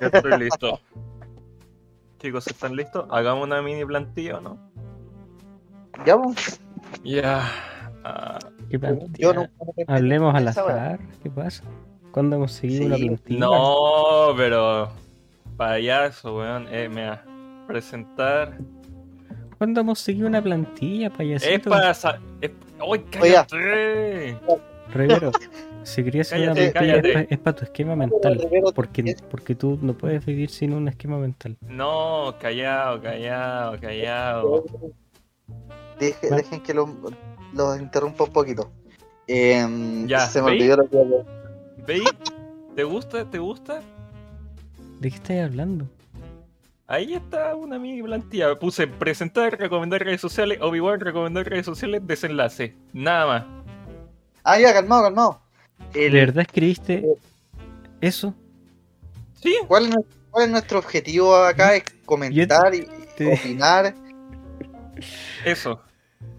[0.00, 0.80] Ya estoy listo.
[2.18, 3.06] Chicos, ¿están listos?
[3.10, 4.58] Hagamos una mini plantilla, ¿o ¿no?
[6.04, 6.16] Ya.
[7.04, 7.42] Ya.
[8.04, 8.38] Ah,
[8.70, 9.12] ¿Qué plantilla?
[9.18, 9.48] Yo no.
[9.86, 10.98] Hablemos al azar.
[11.22, 11.64] ¿Qué pasa?
[12.12, 13.40] ¿Cuándo hemos seguido Sí, una plantilla?
[13.40, 14.88] no, pero.
[15.56, 16.66] Payaso, weón.
[16.70, 17.24] Eh, mira.
[17.66, 18.56] Presentar.
[19.58, 21.70] ¿Cuándo hemos seguido una plantilla, Es payasito?
[21.70, 21.94] para.
[21.94, 22.50] sa- Es...
[22.78, 23.06] ¡Ay, Oiga.
[23.10, 24.38] cállate!
[24.92, 25.32] Rivero,
[25.86, 27.26] si querías hacer una Cállate, cállate.
[27.34, 28.48] es para tu esquema mental.
[28.74, 31.56] Porque, porque tú no puedes vivir sin un esquema mental.
[31.62, 34.64] No, callado, callado, callado.
[35.98, 36.94] Deje- dejen que lo,
[37.54, 38.70] lo interrumpa un poquito.
[39.26, 40.62] Em, Ya, se me ¿veis?
[40.62, 41.24] olvidó lo que.
[41.86, 42.04] ¿Veis?
[42.74, 43.24] ¿Te gusta?
[43.30, 43.80] ¿Te gusta?
[45.00, 45.86] ¿De qué estás hablando?
[46.88, 48.56] Ahí está una mini plantilla.
[48.58, 52.74] Puse presentar, recomendar redes sociales, Obi-Wan, recomendar redes sociales, desenlace.
[52.92, 53.44] Nada más.
[54.44, 55.40] Ah, ya, calmado, calmado.
[55.92, 57.04] ¿De El- verdad escribiste
[58.00, 58.34] eso?
[59.42, 61.74] Sí, ¿cuál, es, nuestro- cuál es nuestro objetivo acá?
[61.76, 62.86] Es comentar y
[63.32, 63.94] opinar.
[65.44, 65.80] eso.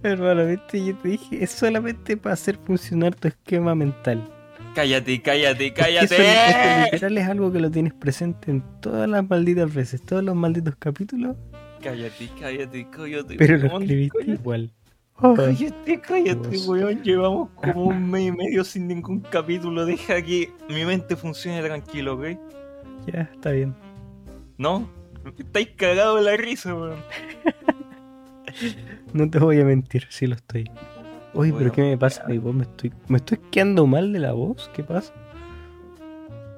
[0.03, 4.27] Hermano, viste, yo te dije, es solamente para hacer funcionar tu esquema mental.
[4.75, 6.05] Cállate, cállate, cállate.
[6.15, 10.35] esto literal es algo que lo tienes presente en todas las malditas veces, todos los
[10.35, 11.35] malditos capítulos,
[11.81, 13.35] Cállate, cállate, cállate.
[13.37, 14.39] pero lo escribiste cállate.
[14.41, 14.71] igual.
[15.19, 16.67] Cállate, cállate, Dios.
[16.67, 17.01] weón.
[17.03, 19.85] Llevamos como un mes y medio sin ningún capítulo.
[19.85, 22.25] Deja que mi mente funcione tranquilo, ¿ok?
[23.11, 23.75] Ya, está bien.
[24.57, 24.87] ¿No?
[25.37, 26.99] Estáis cagados de la risa, weón.
[29.13, 30.63] No te voy a mentir, sí lo estoy.
[31.33, 32.23] Oye, Bueno, pero ¿qué me pasa?
[32.27, 35.13] Mi voz, me estoy, me estoy quedando mal de la voz, ¿qué pasa?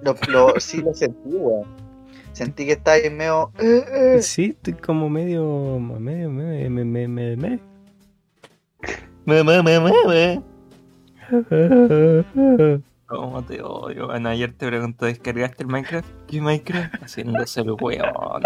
[0.04, 1.66] Lo, lo- sí lo sentí, weón.
[2.32, 3.52] Sentí que está ahí medio.
[3.60, 3.84] eh,
[4.18, 4.22] eh.
[4.22, 7.60] Sí, estoy como medio, medio, medio, medio, medio, medio, medio.
[13.06, 14.08] ¿Cómo te odio?
[14.08, 16.08] Bueno, ayer te pregunté, ¿descargaste el Minecraft?
[16.28, 17.04] ¿Qué Minecraft?
[17.04, 18.44] Haciéndose el weón.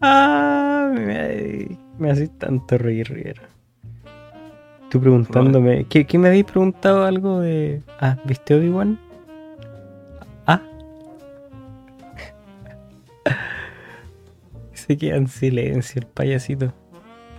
[0.00, 3.42] Ah, me, me haces tanto reír, Rivera.
[4.90, 7.82] Tú preguntándome, ¿qué, qué me habéis preguntado algo de...
[8.00, 8.98] Ah, ¿viste Obi-Wan?
[10.46, 10.60] Ah.
[14.72, 16.72] Se queda en silencio el payasito.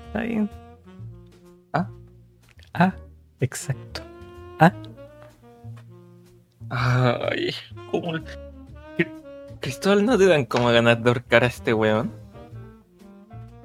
[0.08, 0.50] Está bien.
[2.74, 2.94] Ah.
[2.94, 2.96] Ah,
[3.40, 4.02] exacto.
[4.60, 4.74] Ah,
[7.32, 7.52] Ay,
[7.92, 8.14] ¿cómo?
[9.60, 12.12] Cristóbal, ¿no te dan como ganas de ahorcar a este weón?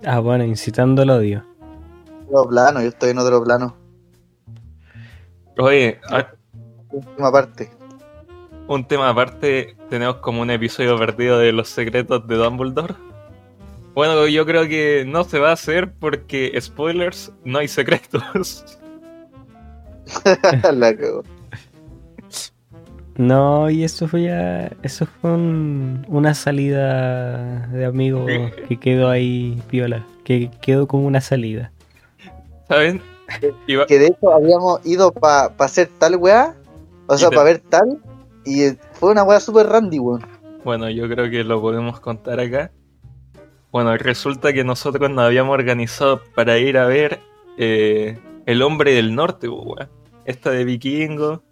[0.06, 1.44] ah, bueno, incitando el odio.
[2.28, 3.76] Otro plano, yo estoy en otro plano.
[5.58, 6.28] Oye, a-
[6.90, 7.70] Última parte.
[8.68, 12.94] un tema aparte, tenemos como un episodio perdido de los secretos de Dumbledore.
[13.94, 18.78] Bueno, yo creo que no se va a hacer porque, spoilers, no hay secretos.
[20.72, 21.22] La cagó.
[23.16, 24.70] No, y eso fue ya.
[24.82, 28.30] Eso fue un- una salida de amigos
[28.68, 30.06] que quedó ahí piola.
[30.24, 31.72] Que quedó como una salida.
[32.68, 33.02] ¿Saben?
[33.66, 36.54] Iba- Que de hecho habíamos ido para hacer tal weá.
[37.06, 37.98] O sea, para ver tal.
[38.46, 40.24] Y fue una weá super randy, weón.
[40.64, 42.70] Bueno, yo creo que lo podemos contar acá.
[43.70, 47.20] Bueno, resulta que nosotros nos habíamos organizado para ir a ver
[47.58, 49.88] eh, El Hombre del Norte, weón.
[50.24, 51.42] Esta de Vikingo,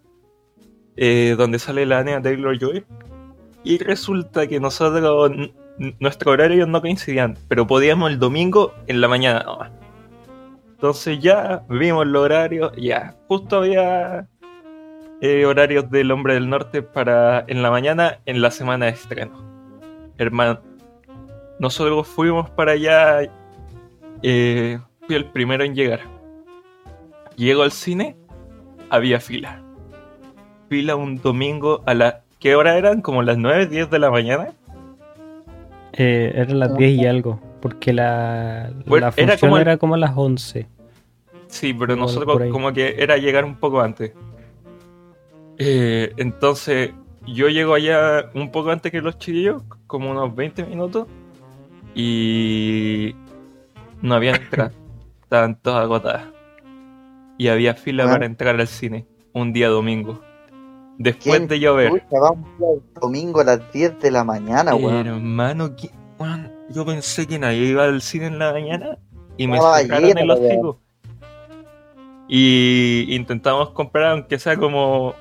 [0.95, 2.85] eh, donde sale la Anya Taylor Joy.
[3.63, 5.31] Y resulta que nosotros,
[5.99, 9.71] nuestro horario no coincidían, pero podíamos el domingo en la mañana nomás.
[10.73, 14.27] Entonces ya vimos los horarios, ya, justo había
[15.21, 19.31] eh, horarios del Hombre del Norte para en la mañana en la semana de estreno.
[20.17, 20.59] Hermano,
[21.59, 23.31] nosotros fuimos para allá,
[24.23, 25.99] eh, fui el primero en llegar.
[27.35, 28.17] Llego al cine,
[28.91, 29.61] había fila.
[30.69, 32.21] Fila un domingo a la...
[32.39, 33.01] ¿Qué hora eran?
[33.01, 34.49] ¿Como las 9, 10 de la mañana?
[35.93, 37.39] Eh, eran las 10 y algo.
[37.61, 40.67] Porque la, Bueno, la era función como el- era como a las 11.
[41.47, 44.13] Sí, pero Como nosotros como que era llegar un poco antes.
[45.57, 46.91] Eh, entonces,
[47.27, 51.07] yo llego allá un poco antes que los chiquillos, como unos 20 minutos,
[51.93, 53.13] y
[54.01, 54.71] no había entrada.
[55.23, 56.25] Estaban todas agotadas.
[57.41, 58.11] Y había fila Ah.
[58.11, 60.21] para entrar al cine, un día domingo.
[60.99, 61.91] Después ¿Quién de llover.
[62.11, 65.07] El domingo a las 10 de la mañana, weón.
[65.07, 65.89] Hermano, ¿qué-
[66.19, 68.99] weón, yo pensé que nadie iba al cine en la mañana
[69.37, 70.79] y me sacaron el hocico.
[72.27, 75.15] Y intentamos comprar, aunque sea como.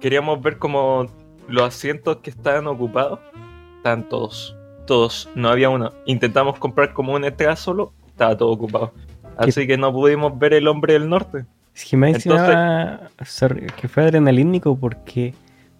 [0.00, 1.06] queríamos ver como
[1.46, 4.56] los asientos que estaban ocupados.Estaban todos.
[4.88, 5.28] Todos.
[5.36, 5.92] No había uno.
[6.04, 7.92] Intentamos comprar como una entrada solo.
[8.08, 8.92] Estaba todo ocupado.
[9.36, 11.44] Así que no pudimos ver el hombre del norte.
[11.74, 15.34] Es que me Entonces- que fue adrenalínico porque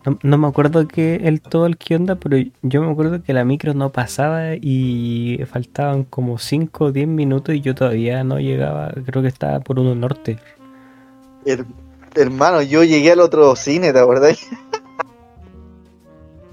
[0.05, 3.33] No, no me acuerdo que el todo el que onda, pero yo me acuerdo que
[3.33, 8.39] la micro no pasaba y faltaban como 5 o 10 minutos y yo todavía no
[8.39, 10.39] llegaba, creo que estaba por uno norte.
[11.45, 11.67] Her-
[12.15, 14.39] hermano, yo llegué al otro cine, ¿te acordás?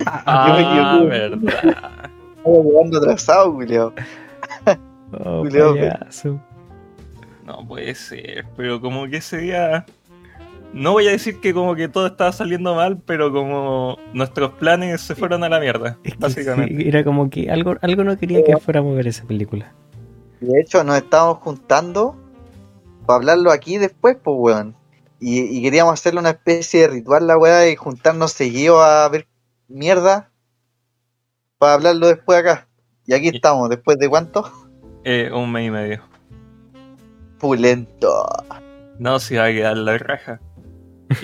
[0.06, 1.10] Ah, equivoqué.
[1.10, 1.54] verdad.
[2.38, 3.94] Estaba llegando atrasado, Julio.
[5.24, 6.40] Oh, Julio, payaso.
[7.46, 9.86] No puede ser, pero como que ese día.
[10.74, 15.02] No voy a decir que como que todo estaba saliendo mal, pero como nuestros planes
[15.02, 16.76] se fueron a la mierda, Es que básicamente.
[16.82, 19.72] sí, era como que algo, algo no quería que fuéramos a ver esa película.
[20.42, 22.18] De hecho, nos estábamos juntando
[23.06, 24.76] para hablarlo aquí después, pues, weón.
[25.20, 29.28] Y, y queríamos hacerle una especie de ritual, la weá, y juntarnos seguido a ver
[29.68, 30.32] mierda
[31.60, 32.68] para hablarlo después acá.
[33.06, 34.50] Y aquí estamos, después de cuánto?
[35.04, 36.02] Eh, un mes y medio.
[37.44, 38.26] Pulento.
[39.00, 40.40] No, si va a quedar la raja.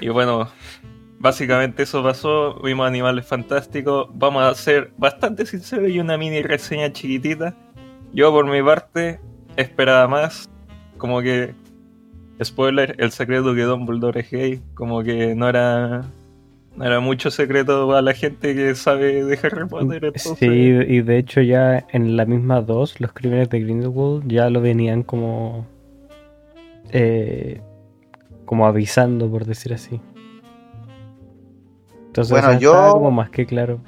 [0.01, 0.49] Y bueno,
[1.19, 2.59] básicamente eso pasó.
[2.61, 4.09] Vimos animales fantásticos.
[4.13, 7.55] Vamos a ser bastante sinceros y una mini reseña chiquitita.
[8.11, 9.21] Yo, por mi parte,
[9.55, 10.49] esperaba más.
[10.97, 11.55] Como que,
[12.43, 14.61] spoiler, el secreto que Dumbledore es gay.
[14.73, 16.01] Como que no era,
[16.75, 20.03] no era mucho secreto para la gente que sabe de Harry Potter.
[20.03, 24.49] Entonces, Sí, y de hecho ya en la misma 2, los crímenes de Grindelwald ya
[24.49, 25.65] lo venían como...
[26.91, 27.61] eh,
[28.45, 30.01] como avisando, por decir así.
[32.07, 33.79] Entonces Bueno, yo- estaba como más que claro.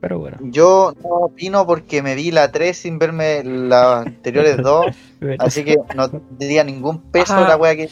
[0.00, 0.36] Pero bueno.
[0.42, 4.86] Yo no opino porque me vi la 3 sin verme las anteriores dos,
[5.40, 7.46] así que no tendría ningún peso Ah.
[7.48, 7.88] la weá que...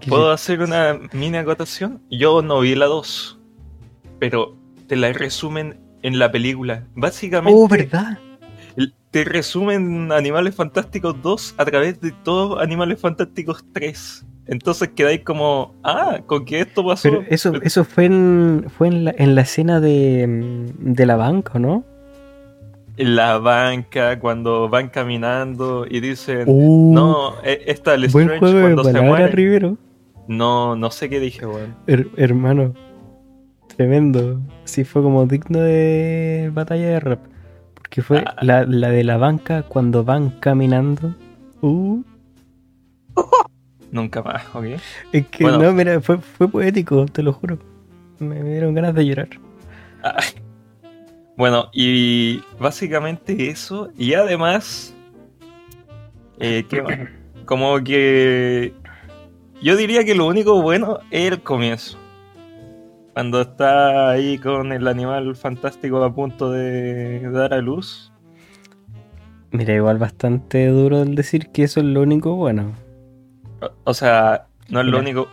[0.00, 2.02] ¿Qué ¿Puedo hacer una mini acotación?
[2.10, 3.38] Yo no vi la 2,
[4.18, 4.56] pero
[4.88, 6.84] te la resumen en la película.
[6.96, 8.18] Básicamente, Oh, ¿verdad?
[9.20, 14.24] El- te resumen Animales Fantásticos 2 a través de todos Animales Fantásticos 3.
[14.46, 17.08] Entonces quedáis como, ah, con que esto pasó.
[17.10, 21.58] Pero eso, eso fue en, fue en la, en la escena de, de la banca,
[21.58, 21.84] ¿no?
[22.96, 28.54] En la banca, cuando van caminando y dicen, Uh, no, eh, esta buen Lestrange juego
[28.56, 29.32] de cuando se palabras, muere.
[29.34, 29.76] Rivero.
[30.28, 31.74] No, no sé qué dije, weón.
[31.86, 32.72] Her- hermano,
[33.76, 34.40] tremendo.
[34.64, 37.20] Sí, fue como digno de batalla de rap.
[37.94, 38.34] Porque fue Ah.
[38.42, 41.14] la, la de la banca cuando van caminando.
[41.60, 42.02] Uh,
[43.92, 44.64] Nunca más, ¿ok?
[45.12, 45.58] es que Bueno.
[45.62, 47.56] no, mira, fue, fue poético, te lo juro.
[48.18, 49.28] Me, me dieron ganas de llorar.
[50.02, 50.24] Ay.
[51.36, 54.92] Bueno, y básicamente eso, y además,
[56.40, 56.98] eh, ¿qué más?
[57.44, 58.72] Como que
[59.62, 61.96] yo diría que lo único bueno es el comienzo.
[63.14, 68.12] Cuando está ahí con el animal fantástico a punto de dar a luz.
[69.52, 72.72] Mira, igual bastante duro el decir que eso es lo único bueno.
[73.60, 75.28] O, o sea, no es lo único.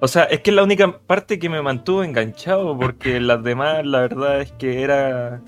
[0.00, 3.84] O sea, es que es la única parte que me mantuvo enganchado, porque las demás,
[3.84, 5.42] la verdad es que era.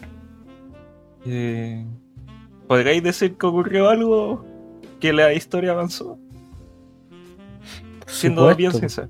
[1.25, 1.87] Eh,
[2.69, 4.45] ¿Podríais decir que ocurrió algo?
[5.01, 6.19] ¿Que la historia avanzó?
[8.01, 9.09] Por Siendo bien sincero.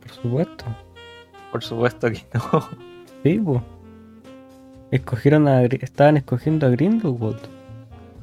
[0.00, 0.64] Por supuesto.
[1.52, 2.68] Por supuesto que no.
[3.22, 3.62] Sí, po.
[4.90, 7.40] Escogieron a, estaban escogiendo a Grindelwald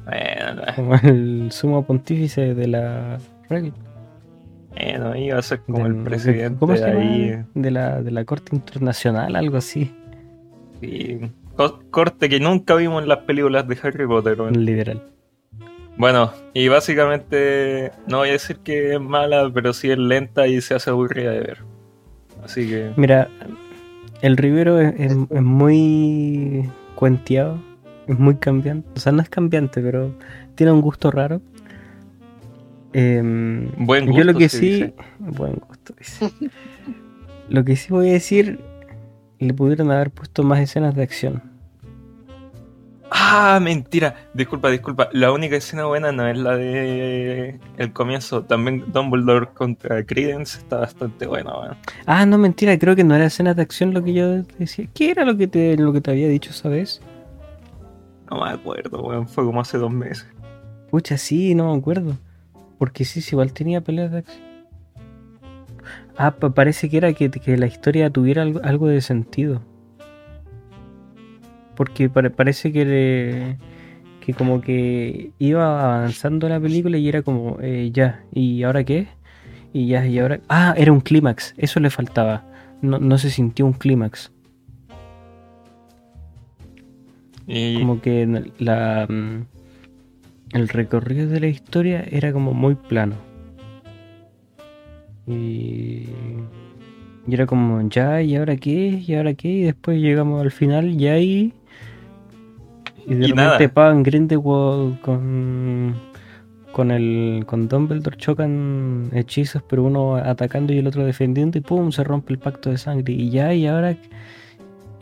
[0.06, 3.18] Bueno, como el sumo pontífice de la
[3.50, 3.72] regla.
[4.74, 7.00] bueno, iba a ser como del- el presidente ¿Cómo se llama?
[7.00, 7.44] ahí.
[7.54, 9.92] De la, de la Corte Internacional, algo así.
[11.56, 14.40] co- corte que nunca vimos en las películas de Harry Potter.
[14.40, 14.64] weón.
[14.64, 15.02] Literal.
[15.96, 20.60] Bueno, y básicamente no voy a decir que es mala, pero sí es lenta y
[20.60, 21.58] se hace aburrida de ver.
[22.44, 23.28] Así que Mira,
[24.22, 27.58] el Rivero es, es- es muy cuenteado,
[28.06, 28.88] es muy cambiante.
[28.96, 30.14] O sea, no es cambiante, pero
[30.54, 31.40] tiene un gusto raro.
[32.92, 34.18] Em, buen gusto.
[34.18, 34.60] yo lo que sí.
[34.70, 34.94] dice.
[35.18, 36.30] Buen gusto, dice.
[37.48, 38.60] lo que sí voy a decir,
[39.40, 41.42] le pudieron haber puesto más escenas de acción.
[43.10, 44.14] Ah, mentira.
[44.34, 45.08] Disculpa, disculpa.
[45.12, 48.42] La única escena buena no es la de el comienzo.
[48.42, 51.76] También Dumbledore contra Credence está bastante buena, weón.
[52.06, 54.88] Ah, no, mentira, creo que no era escenas de acción lo que yo decía.
[54.94, 57.00] ¿Qué era lo que te, lo que te había dicho esa vez?
[58.30, 59.28] No me acuerdo, weón.
[59.28, 60.26] Fue como hace dos meses.
[60.90, 62.16] Pucha, sí, no me acuerdo.
[62.78, 64.42] Porque sí, sí, igual tenía peleas de acción.
[66.16, 69.60] Ah, pa- parece que era que, que la historia tuviera algo, algo de sentido.
[71.76, 73.56] Porque pare- parece que, le-
[74.20, 79.08] que como que iba avanzando la película y era como, eh, ya, ¿y ahora qué?
[79.72, 80.40] Y ya, y ahora...
[80.48, 82.44] Ah, era un clímax, eso le faltaba.
[82.80, 84.30] No, no se sintió un clímax.
[87.46, 89.42] Y Como que la, mm,
[90.52, 93.16] el recorrido de la historia era como muy plano.
[95.26, 96.04] Y,
[97.26, 99.02] Y era como, ya, ¿y ahora qué?
[99.06, 99.48] ¿Y ahora qué?
[99.48, 101.52] Y después llegamos al final, ya ahí.
[103.06, 103.68] Y de Y repente nada.
[103.68, 105.94] Pagan Grindelwald con.
[106.72, 107.44] Con el.
[107.46, 112.32] Con Dumbledore chocan hechizos, pero uno atacando y el otro defendiendo, y pum, se rompe
[112.32, 113.12] el pacto de sangre.
[113.12, 113.96] Y ya, y ahora.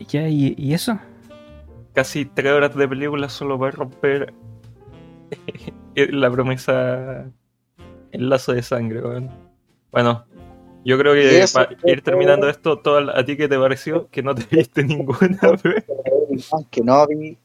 [0.07, 0.99] Ya, y, y eso.
[1.93, 4.33] Casi tres horas de película solo para romper
[5.95, 7.25] la promesa,
[8.11, 9.29] el lazo de sangre, weón.
[9.91, 10.25] Bueno,
[10.83, 14.09] yo creo que eso para ir terminando esto, todo, ¿a ti qué te pareció?
[14.09, 15.83] Que no te viste ninguna, weón.
[15.87, 17.37] Obi-Wan Kenobi.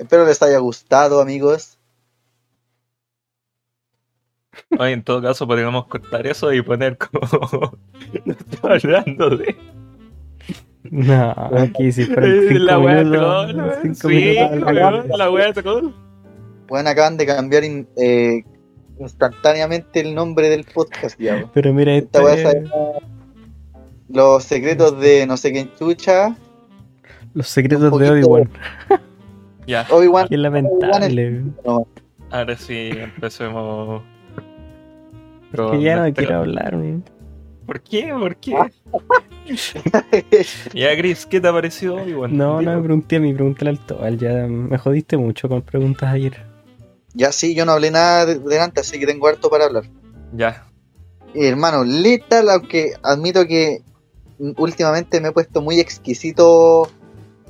[0.00, 1.76] Espero les haya gustado, amigos.
[4.78, 7.20] Oye, en todo caso podríamos cortar eso y poner como...
[8.24, 8.32] no
[8.74, 9.56] estoy hablando de...
[10.84, 12.14] No, aquí Eh, cinco
[12.58, 14.34] la wea cinco Sí,
[15.16, 15.92] la wea troll.
[16.66, 18.42] Bueno, acaban de cambiar in- eh,
[18.98, 21.48] instantáneamente el nombre del podcast, ya.
[21.52, 22.92] Pero mira, Esta esto weá es- se llama
[24.08, 26.34] Los secretos de no sé quién chucha.
[27.34, 28.50] los secretos de Obi-Wan.
[29.70, 30.26] Ya, Obi-Wan.
[30.28, 31.44] Qué lamentable.
[32.30, 34.02] ahora sí empecemos.
[35.52, 36.74] Pero Que ya no quiero hablar.
[36.74, 37.04] weón.
[37.66, 38.12] ¿Por qué?
[38.12, 38.56] ¿Por qué?
[38.56, 38.68] Ah.
[40.74, 42.04] Ya, Gris, ¿qué te pareció?
[42.06, 44.18] Igual, No, no me pregunté a mí, pregúntale al Tobal.
[44.18, 46.36] Ya me jodiste mucho con preguntas ayer.
[47.14, 49.84] ya sí, yo no hablé nada de- delante, así que tengo harto para hablar.
[50.32, 50.66] Ya,
[51.34, 53.82] hermano, Lethal, aunque admito que
[54.56, 56.88] últimamente me he puesto muy exquisito,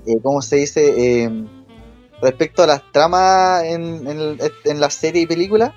[0.07, 1.25] eh, ¿cómo se dice?
[1.25, 1.45] Eh,
[2.23, 5.75] respecto a las tramas en, en, en la serie y película.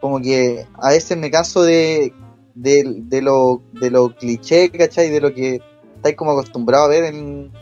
[0.00, 2.12] Como que a veces me canso de,
[2.54, 5.10] de, de lo, de lo cliché, ¿cachai?
[5.10, 5.60] De lo que
[5.96, 7.52] estáis como acostumbrado a ver en,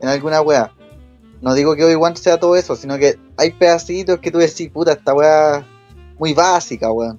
[0.00, 0.72] en alguna wea.
[1.40, 4.92] No digo que Obi-Wan sea todo eso, sino que hay pedacitos que tú decís, puta,
[4.92, 5.66] esta wea
[6.18, 7.18] muy básica, weón.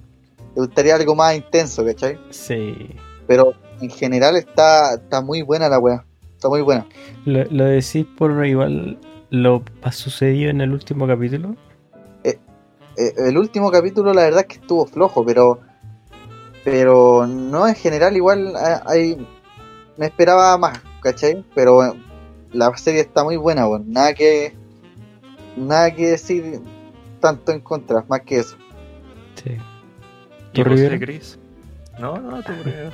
[0.54, 2.18] Te gustaría algo más intenso, ¿cachai?
[2.30, 2.90] Sí.
[3.26, 6.04] Pero en general está, está muy buena la wea.
[6.34, 6.86] Está muy buena.
[7.24, 8.98] Lo, lo decís por igual
[9.30, 11.56] lo ha sucedido en el último capítulo.
[12.96, 15.60] Eh, el último capítulo la verdad es que estuvo flojo, pero
[16.64, 19.26] pero no en general igual eh, hay
[19.96, 21.44] me esperaba más, ¿cachai?
[21.54, 21.92] Pero eh,
[22.52, 23.92] la serie está muy buena, weón.
[23.92, 24.54] Nada que
[25.56, 26.60] nada que decir
[27.20, 28.56] tanto en contra, más que eso.
[29.42, 29.56] Sí.
[30.52, 30.96] ¿y ¿Tú, Rivera?
[30.96, 31.38] Gris?
[31.98, 32.90] No, no, Rivera.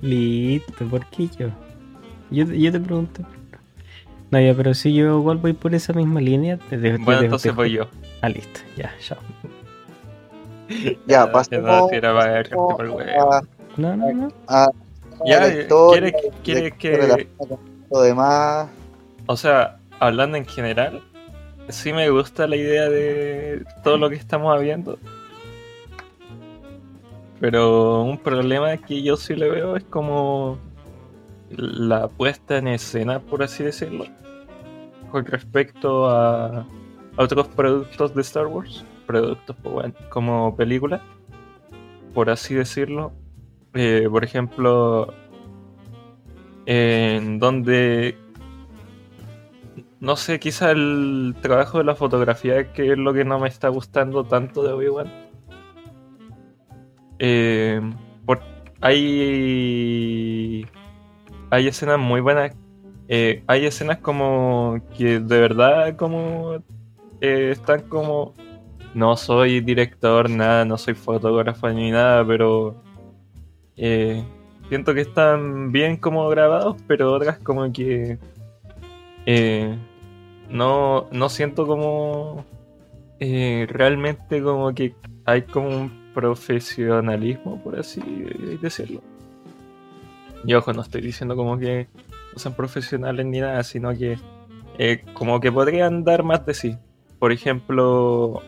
[0.00, 1.48] Listo, ¿por qué yo?
[2.30, 3.22] Yo, yo te pregunto.
[4.30, 6.58] No, ya, pero si yo igual voy por esa misma línea.
[6.68, 7.86] Te dejo- Bueno, te- entonces te- voy yo.
[8.22, 9.18] Ah, listo, ya, chao.
[11.06, 13.32] Ya, no, pasemos si era para agarrarte por el huevo.
[13.32, 13.42] a,
[13.76, 14.28] No, no, no.
[14.48, 14.68] a
[15.24, 17.28] Ya, eh, historia, ¿quieres- quieres que-
[17.90, 18.68] lo demás.
[19.26, 21.02] O sea, hablando en general,
[21.68, 24.98] sí me gusta la idea de todo lo que estamos viendo.
[27.38, 30.58] Pero un problema que yo sí le veo es como
[31.50, 34.06] la puesta en escena, por así decirlo,
[35.10, 36.66] con respecto a
[37.16, 41.00] otros productos de Star Wars, productos pues, como películas,
[42.14, 43.12] por así decirlo.
[43.74, 45.12] Eh, por ejemplo,
[46.64, 48.16] en donde
[50.00, 53.68] no sé, quizá el trabajo de la fotografía que es lo que no me está
[53.68, 55.12] gustando tanto de Obi-Wan.
[57.18, 57.80] Eh,
[58.80, 60.66] hay
[61.56, 62.52] hay escenas muy buenas.
[63.08, 66.56] eh, hay escenas como que de verdad como
[67.20, 68.34] eh, están como
[68.94, 72.76] no soy director, nada, no soy fotógrafo ni nada, pero
[73.76, 74.22] eh,
[74.68, 78.18] siento que están bien como grabados, pero otras como que
[80.50, 82.44] no, no siento como
[83.18, 84.94] realmente como que
[85.24, 88.00] hay como un profesionalismo, por así
[88.60, 89.02] decirlo.
[90.44, 91.88] Y ojo, no estoy diciendo como que
[92.32, 94.18] no sean profesionales ni nada, sino que
[94.78, 96.78] eh, como que podrían dar más de sí.
[97.18, 98.42] Por ejemplo,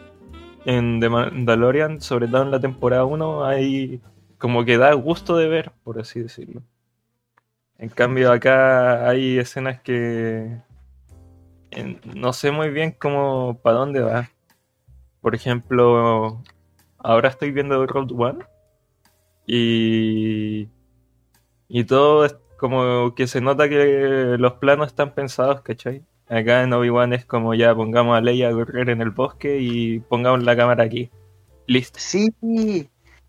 [0.64, 4.00] en The Mandalorian, sobre todo en la temporada 1, hay
[4.38, 6.62] como que da gusto de ver, por así decirlo.
[7.78, 10.60] En cambio, acá hay escenas que
[11.70, 14.30] en- no sé muy bien cómo para dónde va.
[15.20, 16.42] Por ejemplo,
[16.98, 18.44] ahora estoy viendo Road One
[19.46, 20.68] y
[21.68, 26.04] y todo es como que se nota que los planos están pensados, ¿cachai?
[26.28, 30.00] Acá en Obi-Wan es como ya pongamos a Leia a correr en el bosque y
[30.00, 31.10] pongamos la cámara aquí.
[31.66, 31.98] Listo.
[32.00, 32.28] Sí,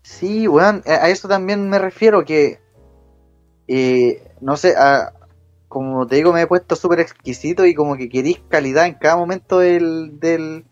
[0.02, 2.58] sí, weón, a eso también me refiero que,
[3.68, 4.74] eh, no sé,
[5.68, 9.16] como te digo, me he puesto súper exquisito y como que querís calidad en cada
[9.16, 10.64] momento del, del,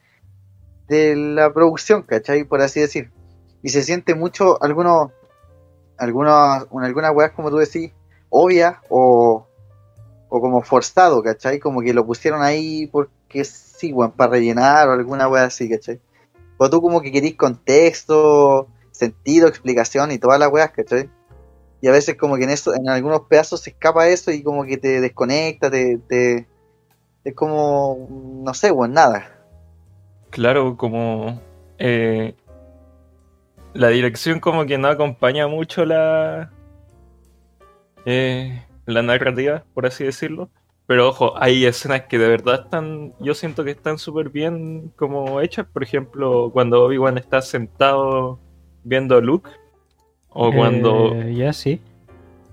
[0.88, 2.44] de la producción, ¿cachai?
[2.44, 3.10] Por así decir.
[3.62, 5.12] Y se siente mucho, algunos,
[5.98, 7.92] algunas, algunas weas, como tú decís,
[8.30, 9.46] obvias o,
[10.28, 11.58] o como forzado, ¿cachai?
[11.58, 16.00] Como que lo pusieron ahí porque sí, weón, para rellenar o alguna wea así, ¿cachai?
[16.56, 21.10] O tú como que querís contexto, sentido, explicación y todas las weas, ¿cachai?
[21.80, 24.64] Y a veces como que en eso, en algunos pedazos se escapa eso y como
[24.64, 26.48] que te desconecta, te, te
[27.24, 28.08] es como,
[28.42, 29.30] no sé, weón, nada.
[30.30, 31.40] Claro, como
[31.78, 32.34] eh,
[33.74, 36.50] la dirección como que no acompaña mucho la
[38.04, 40.48] eh, la narrativa, por así decirlo.
[40.86, 45.42] Pero ojo, hay escenas que de verdad están, yo siento que están súper bien como
[45.42, 45.66] hechas.
[45.66, 48.40] Por ejemplo, cuando Obi-Wan está sentado
[48.84, 49.50] viendo a Luke.
[50.30, 51.14] O cuando...
[51.14, 51.82] Eh, ya sí.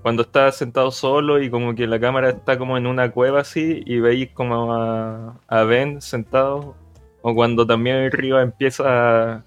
[0.01, 3.81] Cuando está sentado solo y como que la cámara está como en una cueva así
[3.86, 6.75] y veis como a, a Ben sentado.
[7.22, 9.45] O cuando también río empieza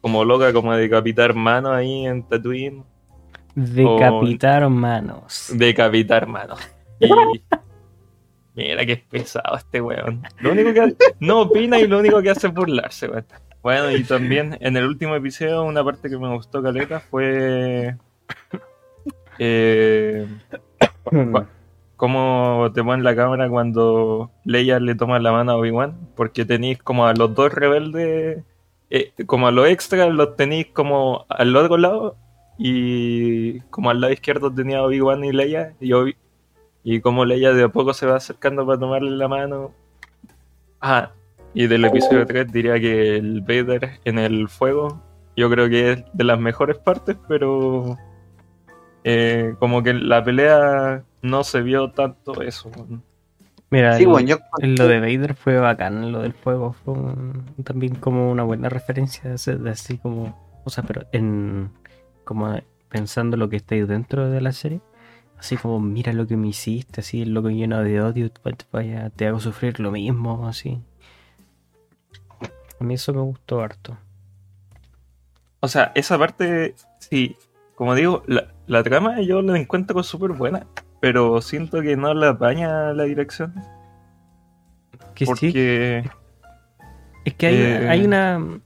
[0.00, 2.84] como loca, como a decapitar manos ahí en Tatooine.
[3.54, 5.52] Decapitar manos.
[5.54, 6.58] Decapitar manos.
[7.00, 7.12] Y...
[8.58, 10.22] Mira que es pesado este weón.
[10.40, 13.24] Lo único que no opina y lo único que hace es burlarse, weón.
[13.62, 17.96] Bueno, y también en el último episodio, una parte que me gustó caleta fue.
[19.38, 20.26] Eh,
[21.96, 25.96] cómo te ponen la cámara cuando Leia le toma la mano a Obi-Wan.
[26.16, 28.42] Porque tenéis como a los dos rebeldes,
[28.90, 32.16] eh, como a los extras, los tenéis como al otro lado.
[32.58, 35.74] Y como al lado izquierdo tenía Obi-Wan y Leia.
[35.80, 36.16] Y, Obi
[36.82, 39.72] y como Leia de a poco se va acercando para tomarle la mano.
[40.80, 41.12] Ah,
[41.54, 45.02] y del episodio 3 diría que el Vader en el fuego,
[45.36, 47.96] yo creo que es de las mejores partes, pero
[49.04, 52.70] eh, como que la pelea no se vio tanto eso.
[53.70, 54.38] Mira, sí, bueno, yo...
[54.62, 56.94] lo de Vader fue bacán, lo del fuego fue
[57.64, 61.70] también como una buena referencia, de así como, o sea, pero en
[62.24, 62.58] como
[62.88, 64.80] pensando lo que estáis dentro de la serie,
[65.38, 68.30] así como mira lo que me hiciste, así el loco lleno de odio,
[68.72, 70.80] vaya, te hago sufrir lo mismo, así.
[72.80, 73.98] A mí eso me gustó harto.
[75.60, 77.36] O sea, esa parte, sí,
[77.74, 80.66] como digo, la, trama yo la encuentro súper buena,
[81.00, 83.54] pero siento que no la apaña la dirección.
[85.14, 86.02] Que porque...
[86.04, 86.10] Sí.
[87.24, 88.60] Es que hay, eh, hay una,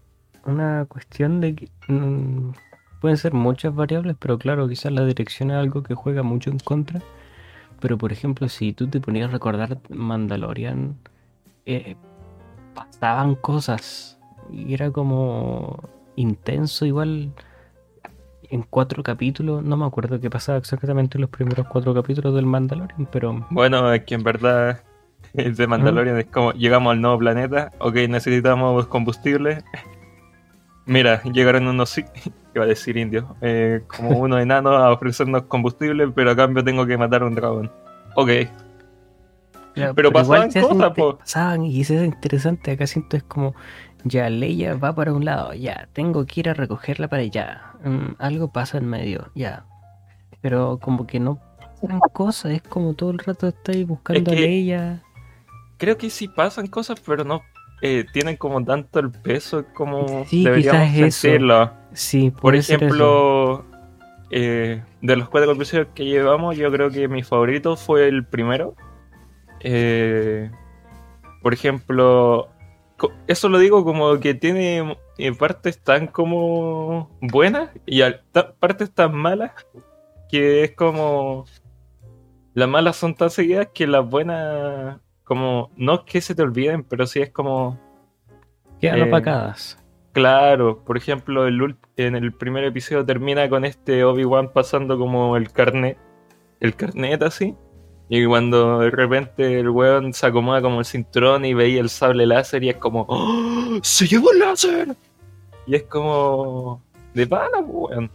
[0.45, 2.53] una cuestión de que mm,
[3.01, 6.59] pueden ser muchas variables, pero claro, quizás la dirección es algo que juega mucho en
[6.59, 7.01] contra.
[7.81, 10.97] Pero por ejemplo, si tú te ponías a recordar Mandalorian,
[11.67, 11.97] eh,
[12.75, 14.19] pasaban cosas
[14.53, 17.33] y era como intenso igual
[18.53, 22.45] en cuatro capítulos, no me acuerdo qué pasaba exactamente en los primeros cuatro capítulos del
[22.45, 23.47] Mandalorian, pero...
[23.49, 24.83] Bueno, es que en verdad
[25.35, 29.65] el de Mandalorian es como llegamos al nuevo planeta, ok, necesitamos combustible.
[30.85, 31.97] Mira, llegaron unos,
[32.55, 36.85] iba a decir indios, eh, como unos enanos a ofrecernos combustible, pero a cambio tengo
[36.87, 37.73] que matar a un dragón.
[38.17, 38.31] Ok,
[39.95, 42.73] pero, pasaban cosas, Pasaban y eso es interesante.
[42.73, 43.55] Acá siento es como,
[44.05, 47.63] ya, Leia va para un lado, ya, tengo que ir a recogerla para allá.
[47.85, 49.65] Mm, algo pasa en medio, ya.
[50.41, 51.41] Pero como que no
[51.81, 55.03] pasan cosas, es como todo el rato estáis buscando a Leia.
[55.79, 57.43] Creo que sí pasan cosas, pero no
[57.81, 61.73] eh, tienen como tanto el peso como sí, deberíamos sentirlo.
[61.93, 63.65] Sí, por ejemplo,
[64.31, 68.75] eh, de los cuatro episodios que llevamos, yo creo que mi favorito fue el primero
[69.63, 70.51] eh,
[71.41, 72.49] por ejemplo,
[73.27, 78.03] eso lo digo como que tiene eh, partes tan como buenas y
[78.59, 79.53] partes tan malas
[80.29, 81.45] que es como
[82.55, 86.85] las malas son tan seguidas que las buenas como no es que se te olviden
[86.85, 87.79] pero sí es como
[88.81, 89.79] quedan eh, opacadas.
[90.13, 95.37] claro por ejemplo el, en el primer episodio termina con este Obi Wan pasando como
[95.37, 95.99] el carnet
[96.61, 97.57] el carnet así
[98.15, 102.27] y cuando de repente el weón se acomoda como el cinturón y veía el sable
[102.27, 104.95] láser y es como, ¡Oh, ¡Se llevó el láser!
[105.67, 106.83] Y es como,
[107.15, 108.11] de pana, weón.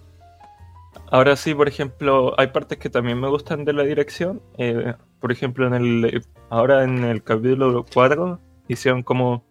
[1.09, 4.39] Ahora sí, por ejemplo, hay partes que también me gustan de la dirección.
[4.59, 9.43] Eh, por ejemplo, en el ahora en el capítulo 4 hicieron como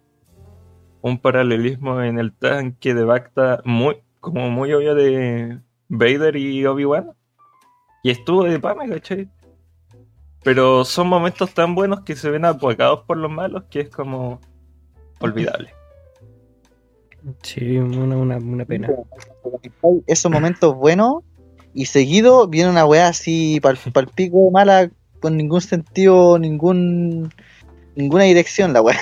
[1.00, 7.10] un paralelismo en el tanque de Bacta muy, como muy obvio de Vader y Obi-Wan.
[8.04, 9.28] Y estuvo de pana, ¿cachai?
[10.46, 14.40] Pero son momentos tan buenos que se ven apoyados por los malos que es como
[15.18, 15.74] olvidable.
[17.42, 18.88] Sí, una, pena.
[20.06, 21.24] Esos momentos buenos
[21.74, 27.34] y seguido viene una weá así para el pico mala con ningún sentido, ningún
[27.96, 29.00] ninguna dirección la weá.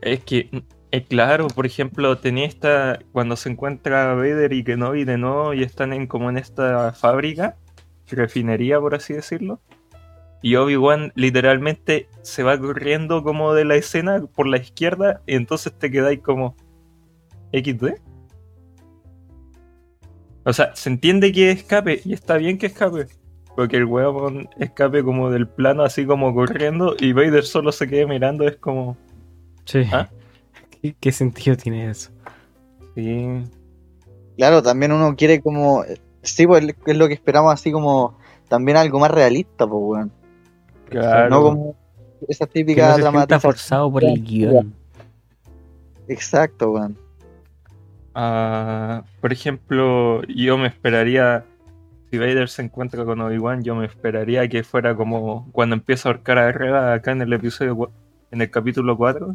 [0.00, 0.50] Es que
[0.90, 2.98] Eh, claro, por ejemplo, tenía esta.
[3.12, 7.56] Cuando se encuentra Vader y Kenobi de nuevo y están en como en esta fábrica,
[8.08, 9.60] refinería, por así decirlo.
[10.42, 15.72] Y Obi-Wan literalmente se va corriendo como de la escena por la izquierda y entonces
[15.78, 16.56] te quedáis como
[17.52, 17.94] XD.
[20.44, 23.06] O sea, se entiende que escape y está bien que escape.
[23.54, 28.06] Porque el huevón escape como del plano así como corriendo y Vader solo se quede
[28.06, 28.96] mirando, es como...
[29.64, 29.84] Sí.
[29.92, 30.08] ¿Ah?
[30.82, 32.10] ¿Qué, qué sentido tiene eso?
[32.94, 33.44] Sí.
[34.36, 35.84] Claro, también uno quiere como.
[36.22, 38.18] Sí, pues es lo que esperamos, así como.
[38.48, 40.12] También algo más realista, pues, weón.
[41.00, 41.28] Claro.
[41.30, 41.76] No como
[42.28, 43.40] esa Que típica no se dramatización.
[43.40, 44.74] forzado por el guion.
[46.08, 46.96] Exacto, weón.
[48.14, 51.44] Ah, por ejemplo, yo me esperaría,
[52.10, 56.12] si Vader se encuentra con Obi-Wan, yo me esperaría que fuera como cuando empieza a
[56.12, 57.90] ahorcar a Reva acá en el episodio,
[58.30, 59.34] en el capítulo 4,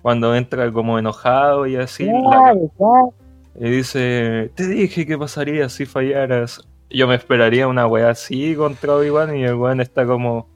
[0.00, 2.54] cuando entra como enojado y así, la-
[3.56, 6.66] y dice, te dije que pasaría si fallaras.
[6.88, 10.48] Yo me esperaría una weá así contra Obi-Wan y el weón está como,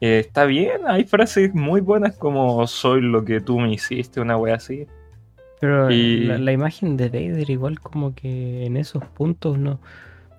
[0.00, 4.36] eh, está bien, hay frases muy buenas como soy lo que tú me hiciste, una
[4.36, 4.86] weá así.
[5.60, 9.78] Pero Y- la, la imagen de Vader igual como que en esos puntos no,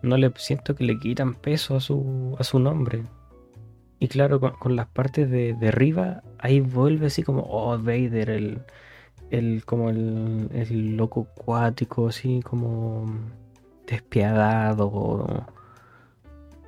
[0.02, 3.04] no le siento que le quitan peso a su, a su nombre.
[4.00, 8.32] Y claro, con, con las partes de, de arriba, ahí vuelve así como, oh, Vader,
[8.32, 8.62] el,
[9.30, 13.06] el como el, el loco cuático, así como
[13.86, 15.46] despiadado.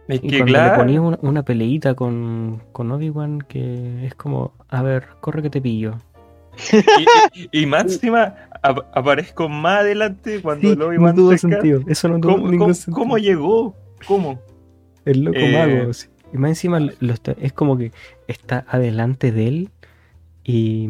[0.08, 4.54] Es Y que cuando le ponía una, una peleita con, con Obi-Wan que es como,
[4.70, 5.96] a ver, corre que te pillo.
[7.34, 11.32] Y, y- y más encima ap- aparezco más adelante cuando Sí, el no Obi-Wan tuvo
[11.38, 11.52] se cae.
[11.52, 11.82] sentido.
[11.88, 12.96] Eso no tuvo ¿Cómo, ningún cómo- sentido.
[12.98, 13.76] cómo llegó?
[14.08, 14.40] ¿Cómo?
[15.06, 15.94] El loco Eh, mago.
[15.94, 16.08] sí.
[16.34, 17.92] Y más encima lo está- es como que
[18.28, 19.70] está adelante de él
[20.44, 20.90] y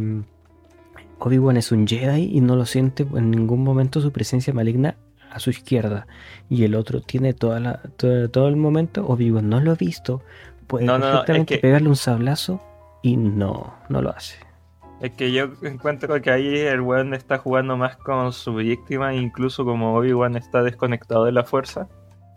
[1.19, 4.95] Obi-Wan es un Jedi y no lo siente en ningún momento su presencia maligna
[5.33, 6.07] a su izquierda.
[6.49, 10.21] Y el otro tiene toda la, todo, todo el momento, Obi-Wan no lo ha visto,
[10.67, 12.61] puede No, no, no, es perfectamente que- pegarle un sablazo
[13.01, 14.37] y no, no lo hace.
[15.01, 19.65] Es que yo encuentro que ahí el weón está jugando más con su víctima, incluso
[19.65, 21.89] como Obi-Wan está desconectado de la fuerza.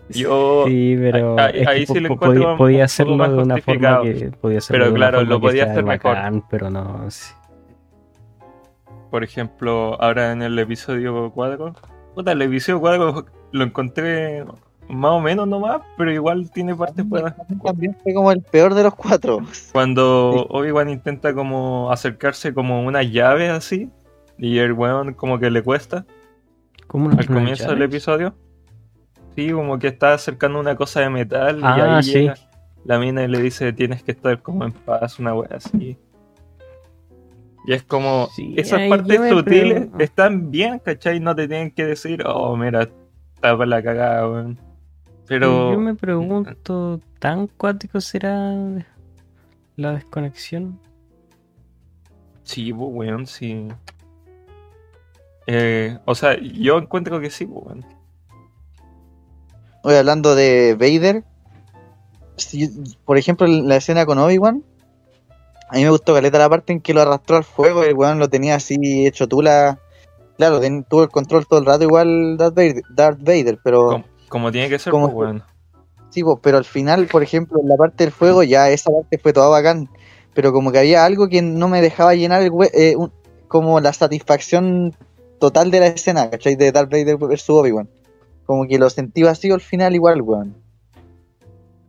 [0.08, 4.58] Yo, Sí, pero ahí- sí lo encuentro podía, hacerlo más de una forma que podía
[4.58, 6.14] hacerlo Pero de una claro, forma lo podía hacer mejor.
[6.14, 7.32] bacán, pero no, sí.
[9.10, 11.74] por ejemplo, ahora en el episodio 4,
[12.16, 14.44] puta, el episodio 4 lo encontré
[14.88, 17.34] más o menos nomás, pero igual tiene partes buenas.
[17.62, 19.40] También fue como el peor de los cuatro.
[19.72, 23.90] Cuando Obi-Wan intenta como acercarse como una llave así,
[24.38, 26.04] y el weón como que le cuesta
[26.86, 28.34] ¿Cómo al comienzo del episodio.
[29.34, 32.12] Sí, como que está acercando una cosa de metal y Ah, ahí sí.
[32.12, 32.34] llega
[32.84, 35.98] la mina y le dice tienes que estar como en paz, una wea así.
[37.66, 41.18] Y es como, Sí, esas partes sutiles pregunto- están bien, ¿cachai?
[41.20, 44.58] No te tienen que decir, oh, mira, está para la cagada, weón.
[45.26, 45.72] Pero...
[45.72, 48.52] Yo me pregunto, ¿tan cuático será
[49.74, 50.78] la desconexión?
[52.44, 53.66] Sí, pues, weón, sí.
[55.48, 57.84] Eh, o sea, yo encuentro que sí, weón.
[59.82, 61.24] Hoy hablando de Vader,
[62.36, 62.70] si-
[63.04, 64.62] por ejemplo, en la escena con Obi-Wan,
[65.68, 67.94] a mí me gustó caleta la parte en que lo arrastró al fuego y el
[67.94, 69.78] weón lo tenía así hecho tula.
[70.36, 74.04] Claro, ten- tuvo el control todo el rato igual Darth Vader, Darth Vader pero Como,
[74.28, 75.06] como tiene que ser, ¿Cómo?
[75.06, 75.42] pues, weón.
[76.10, 79.18] sí, po, pero al final, por ejemplo, en la parte del fuego ya esa parte
[79.18, 79.88] fue toda bacán,
[80.34, 83.12] pero como que había algo que no me dejaba llenar el hue- eh, un-
[83.48, 84.94] como la satisfacción
[85.38, 86.54] total de la escena, ¿cachai?
[86.56, 87.88] De Darth Vader versus Obi-Wan.
[88.44, 90.54] Como que lo sentí vacío al final igual, weón.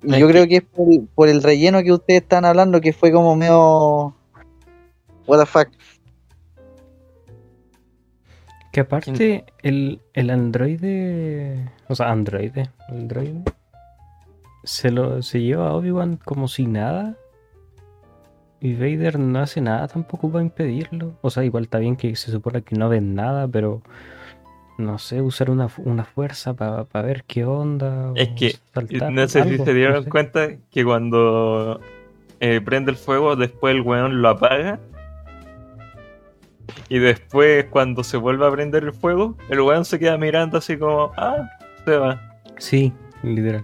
[0.04, 3.12] Yo que- creo que es por, por el relleno que ustedes están hablando, que fue
[3.12, 4.16] como medio...
[5.26, 5.68] What the fuck.
[8.72, 11.70] Que aparte, el, el androide.
[11.88, 12.70] O sea, androide.
[12.90, 13.42] El droide.
[14.64, 17.16] Se lo se lleva a Obi-Wan como si nada.
[18.60, 21.14] Y Vader no hace nada tampoco para impedirlo.
[21.22, 23.82] O sea, igual está bien que se supone que no ven nada, pero.
[24.78, 28.12] No sé, usar una, una fuerza para ver qué onda.
[28.16, 30.10] Es que, saltar, No sé si se dieron no sé.
[30.10, 31.80] cuenta que cuando
[32.40, 34.80] eh, prende el fuego, después el weón lo apaga.
[36.90, 40.78] Y después, cuando se vuelve a prender el fuego, el weón se queda mirando así
[40.78, 41.50] como, ah,
[41.86, 42.22] se va.
[42.58, 43.64] Sí, literal.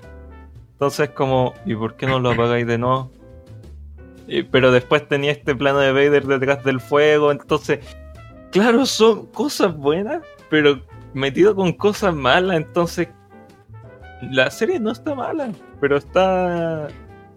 [0.74, 3.12] Entonces, como, ¿y por qué no lo apagáis de nuevo?
[4.28, 7.32] Y- pero después tenía este plano de Vader detrás del fuego.
[7.32, 7.80] Entonces,
[8.52, 10.80] claro, son cosas buenas, pero
[11.14, 12.58] metido con cosas malas.
[12.58, 13.08] Entonces,
[14.32, 16.88] la serie no está mala, pero está.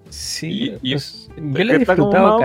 [0.09, 2.39] Sí, Y- y- pues, yo la he disfrutado.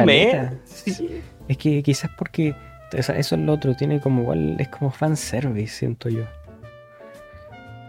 [0.66, 1.22] Sí.
[1.48, 2.56] Es que quizás porque
[2.92, 6.24] eso es lo otro, tiene como igual, es como fanservice, siento yo.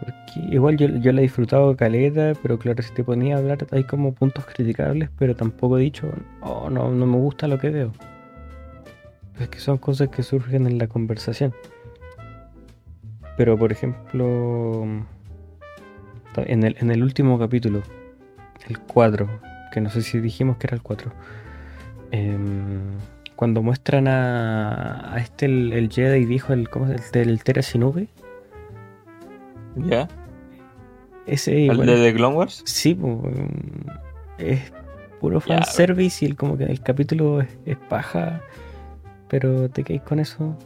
[0.00, 3.66] Porque igual yo, yo la he disfrutado caleta, pero claro, si te ponía a hablar
[3.70, 6.10] hay como puntos criticables, pero tampoco he dicho,
[6.42, 7.92] oh, no, no me gusta lo que veo.
[9.40, 11.54] Es que son cosas que surgen en la conversación.
[13.36, 14.84] Pero por ejemplo,
[16.36, 17.82] en el, en el último capítulo,
[18.68, 19.28] el 4,
[19.72, 21.10] que no sé si dijimos que era el 4,
[22.10, 22.80] em,
[23.36, 27.10] cuando muestran a, a este, el, el Jedi viejo, el, ¿cómo es?
[27.14, 28.08] El, del Tera Shinobi,
[29.76, 30.08] ¿Ya?
[31.26, 32.62] ese ¿El igual- de The Clone Wars?
[32.66, 33.88] Sí, mm,
[34.38, 34.72] es
[35.20, 38.42] puro fanservice y el, como que el capítulo es, es paja,
[39.28, 40.56] pero te quedáis con eso.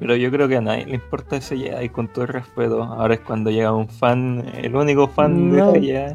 [0.00, 2.82] Pero yo creo que a nadie le importa ese Jedi, con todo el respeto.
[2.82, 5.72] Ahora es cuando llega un fan, el único fan No.
[5.72, 6.14] de ese Jedi.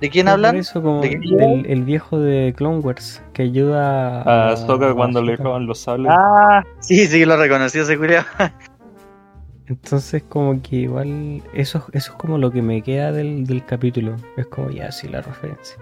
[0.00, 0.56] ¿De quién Por hablan?
[0.56, 5.22] eso como ¿De qué del el viejo de Clone Wars que ayuda A Ahsoka cuando
[5.22, 6.12] le roban los sables.
[6.14, 8.24] Ah, sí, sí, lo reconocí ese culiao.
[9.68, 14.16] Entonces como que igual eso, eso es como lo que me queda del, del capítulo.
[14.36, 15.76] Es como ya sí la referencia.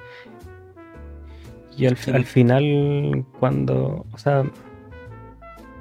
[1.76, 4.44] Y al final cuando, o sea,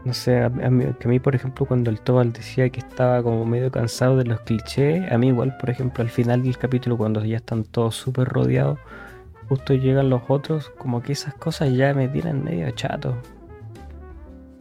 [0.06, 2.80] no sé, a, a mí, que a mí por ejemplo cuando el Tobal decía que
[2.80, 6.58] estaba como medio cansado de los clichés, a mí igual por ejemplo al final del
[6.58, 8.80] capítulo cuando ya están todos súper rodeados,
[9.48, 13.18] justo llegan los otros, como que esas cosas ya me tienen medio chato.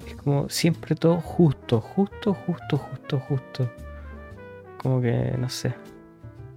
[0.06, 3.70] Es como siempre todo justo, justo, justo, justo, justo.
[4.78, 5.74] Como que no sé.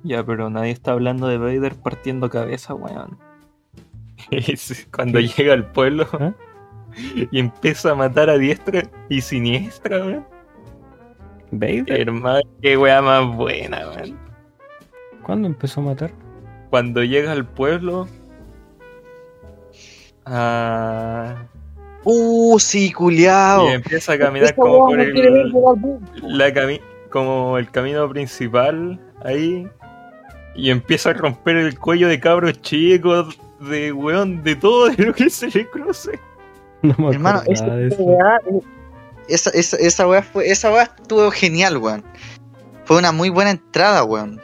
[0.04, 3.18] Ya, pero nadie está hablando de Vader partiendo cabeza, weón.
[4.92, 5.28] Cuando ¿Qué?
[5.28, 6.34] llega al pueblo ¿Ah?
[7.32, 10.26] y empieza a matar a diestra y siniestra, weón.
[11.52, 12.02] ¿Vader?
[12.02, 14.18] Hermano, qué weá más buena, weón.
[15.24, 16.12] ¿Cuándo empezó a matar?
[16.70, 18.08] Cuando llega al pueblo.
[20.26, 21.36] ah,
[22.08, 23.68] Uh, sí, culiao.
[23.68, 25.52] y empieza a caminar como por el,
[26.22, 26.80] la cami-
[27.10, 29.68] como el camino principal ahí.
[30.54, 35.14] Y empieza a romper el cuello de cabros chicos, de weón, de todo de lo
[35.16, 36.20] que se le cruce.
[36.98, 38.04] No me Hermano, esa, de eso.
[38.04, 38.60] weá, eh,
[39.28, 42.04] esa, esa, fue, esa weá estuvo genial, weón.
[42.86, 44.40] Fue una muy buena entrada, weón.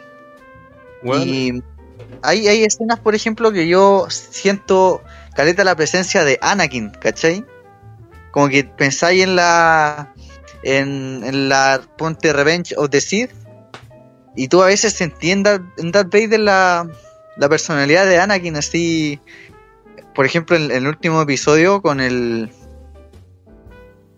[1.04, 1.62] Y
[2.22, 5.02] hay, hay escenas, por ejemplo, que yo siento
[5.34, 7.44] caleta la presencia de Anakin, ¿cachai?
[8.30, 10.12] Como que pensáis en la.
[10.64, 13.30] En, en la Ponte Revenge of the Sith.
[14.36, 16.88] Y tú a veces sentí en Darth, en Darth Vader la,
[17.36, 19.20] la personalidad de Anakin, así.
[20.14, 22.50] Por ejemplo, en, en el último episodio con el.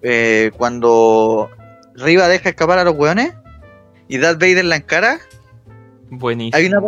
[0.02, 1.50] eh, cuando
[1.94, 3.32] Riva deja escapar a los weones.
[4.08, 5.18] Y Darth Vader la encara.
[6.10, 6.56] buenísimo.
[6.56, 6.80] hay una.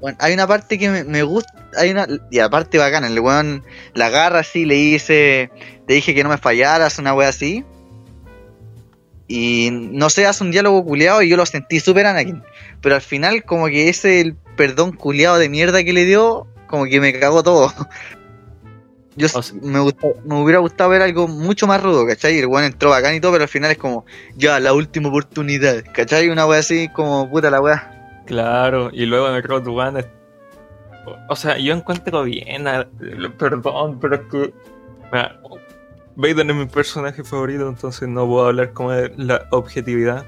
[0.00, 3.62] Bueno, hay una parte que me, me gusta, hay una, y aparte bacana, el weón
[3.92, 5.50] la agarra así, le dice,
[5.86, 7.66] te dije que no me fallaras, una wea así.
[9.28, 12.42] Y no sé, hace un diálogo culiado y yo lo sentí súper Anakin.
[12.80, 16.84] Pero al final como que ese el perdón culiado de mierda que le dio, como
[16.86, 17.72] que me cagó todo.
[19.16, 22.38] Yo O sea- me, gustó- me hubiera gustado ver algo mucho más rudo, ¿cachai?
[22.38, 24.06] El weón entró bacán y todo, pero al final es como,
[24.36, 26.28] ya, la última oportunidad, ¿cachai?
[26.30, 28.22] Una wea así como, puta la wea.
[28.26, 30.04] Claro, y luego en Road One.
[31.28, 32.68] O sea, yo encuentro bien.
[32.68, 32.86] a-
[33.36, 34.54] Perdón, pero es que.
[35.12, 35.40] mira,
[36.14, 40.24] Vader es mi personaje favorito, entonces no puedo hablar como de la objetividad.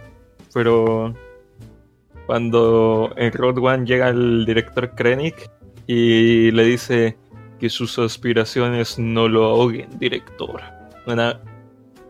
[0.53, 1.15] Pero.
[2.27, 5.51] Cuando en Road One llega el director Krennic
[5.87, 7.16] y le dice
[7.59, 10.61] que sus aspiraciones no lo ahoguen, director.
[11.07, 11.35] Bueno,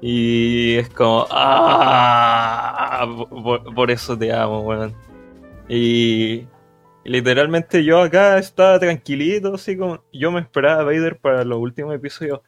[0.01, 1.27] y es como.
[1.31, 3.07] ¡Ah!
[3.75, 4.95] Por, eso te amo, weón.
[5.69, 6.47] Y
[7.05, 11.95] literalmente yo acá estaba tranquilito, así como yo me esperaba a Vader para los últimos
[11.95, 12.41] episodios.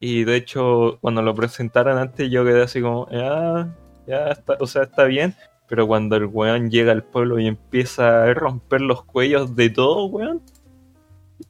[0.00, 3.74] Y de hecho, cuando lo presentaron antes, yo quedé así como, ya,
[4.06, 5.34] ya está, o sea, está bien.
[5.72, 10.04] Pero cuando el weón llega al pueblo y empieza a romper los cuellos de todo,
[10.04, 10.42] weón,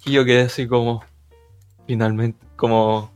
[0.05, 1.03] y yo quedé así como,
[1.89, 3.11] finalmente, como,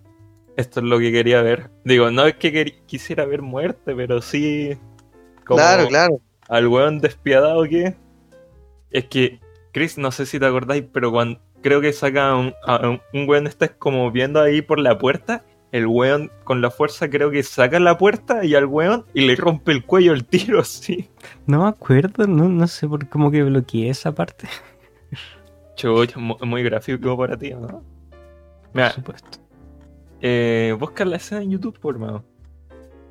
[0.57, 1.71] esto es lo que quería ver.
[1.85, 4.77] Digo, no es que quisiera ver muerte, pero sí,
[5.45, 6.21] como, Claro, claro.
[6.49, 7.95] al weón despiadado que
[8.91, 9.39] es que
[9.73, 13.29] Chris no sé si te acordáis pero cuando creo que saca un, a un, un
[13.29, 15.45] weón está como viendo ahí por la puerta
[15.77, 19.37] el weón con la fuerza creo que saca la puerta y al weón y le
[19.37, 21.09] rompe el cuello el tiro así
[21.47, 24.49] No me acuerdo, no, no sé por como que bloqueé esa parte.
[25.77, 27.83] Chucha, mu- muy gráfico para ti ¿no?
[28.73, 29.39] Mira, Por supuesto.
[30.21, 32.25] eh, busca la escena en YouTube por mano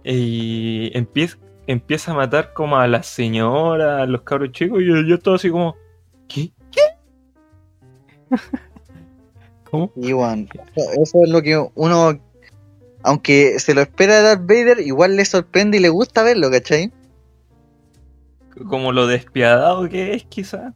[0.03, 5.01] y empieza empieza a matar como a la señora a los cabros chicos y yo,
[5.01, 5.75] yo estaba así como
[6.27, 6.51] ¿qué?
[9.69, 9.91] ¿Cómo?
[9.95, 12.19] Y bueno, eso es lo que uno
[13.05, 16.91] aunque se lo espera de Darth Vader, igual le sorprende y le gusta verlo, ¿cachai?
[18.69, 20.73] Como lo despiadado que es, quizá.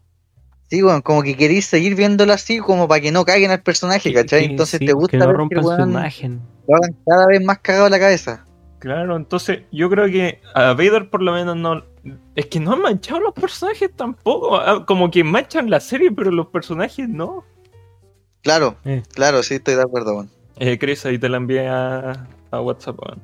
[0.69, 4.13] Sí, weón, como que queréis seguir viéndolo así, como para que no caguen al personaje,
[4.13, 4.41] ¿cachai?
[4.45, 6.41] Que- Entonces sí, te gusta que no ver que rompan el su imagen.
[6.67, 8.45] lo hagan cada vez más cagado la cabeza.
[8.79, 11.83] Claro, entonces yo creo que a Vader por lo menos no...
[12.35, 14.55] Es que no han manchado los personajes tampoco.
[14.57, 17.43] ah, Como que manchan la serie, pero los personajes no.
[18.41, 19.03] Claro, Eh.
[19.13, 20.29] claro, sí, estoy de acuerdo, weón.
[20.59, 22.99] Eh, Chris, ahí te la envié a, a WhatsApp.
[22.99, 23.21] weón.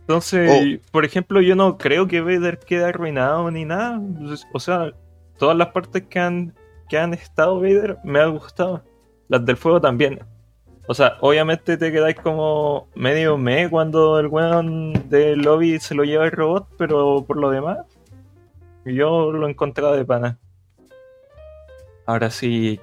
[0.00, 4.00] Entonces, por ejemplo, yo no creo que Vader quede arruinado ni nada.
[4.52, 4.92] O sea,
[5.38, 6.54] todas las partes que han,
[6.88, 8.82] que han estado Vader me han gustado.
[9.28, 10.20] Las del fuego también.
[10.88, 16.02] O sea, obviamente te quedáis como medio me cuando el weón del lobby se lo
[16.02, 17.78] lleva el robot, pero por lo demás,
[18.84, 20.38] yo lo he encontrado de pana.
[22.04, 22.80] Ahora sí,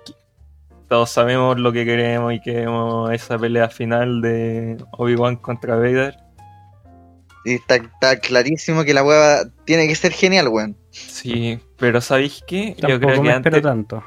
[0.89, 6.17] todos sabemos lo que queremos y queremos esa pelea final de Obi-Wan contra Vader.
[7.45, 10.75] Y está, está clarísimo que la hueva tiene que ser genial, weón.
[10.89, 12.75] Sí, pero ¿sabéis qué?
[12.79, 14.03] Yo creo que me espero antes tanto.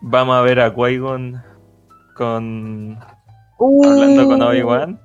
[0.00, 1.42] vamos a ver a Qui-Gon
[2.16, 2.98] con...
[3.60, 5.00] hablando con Obi-Wan.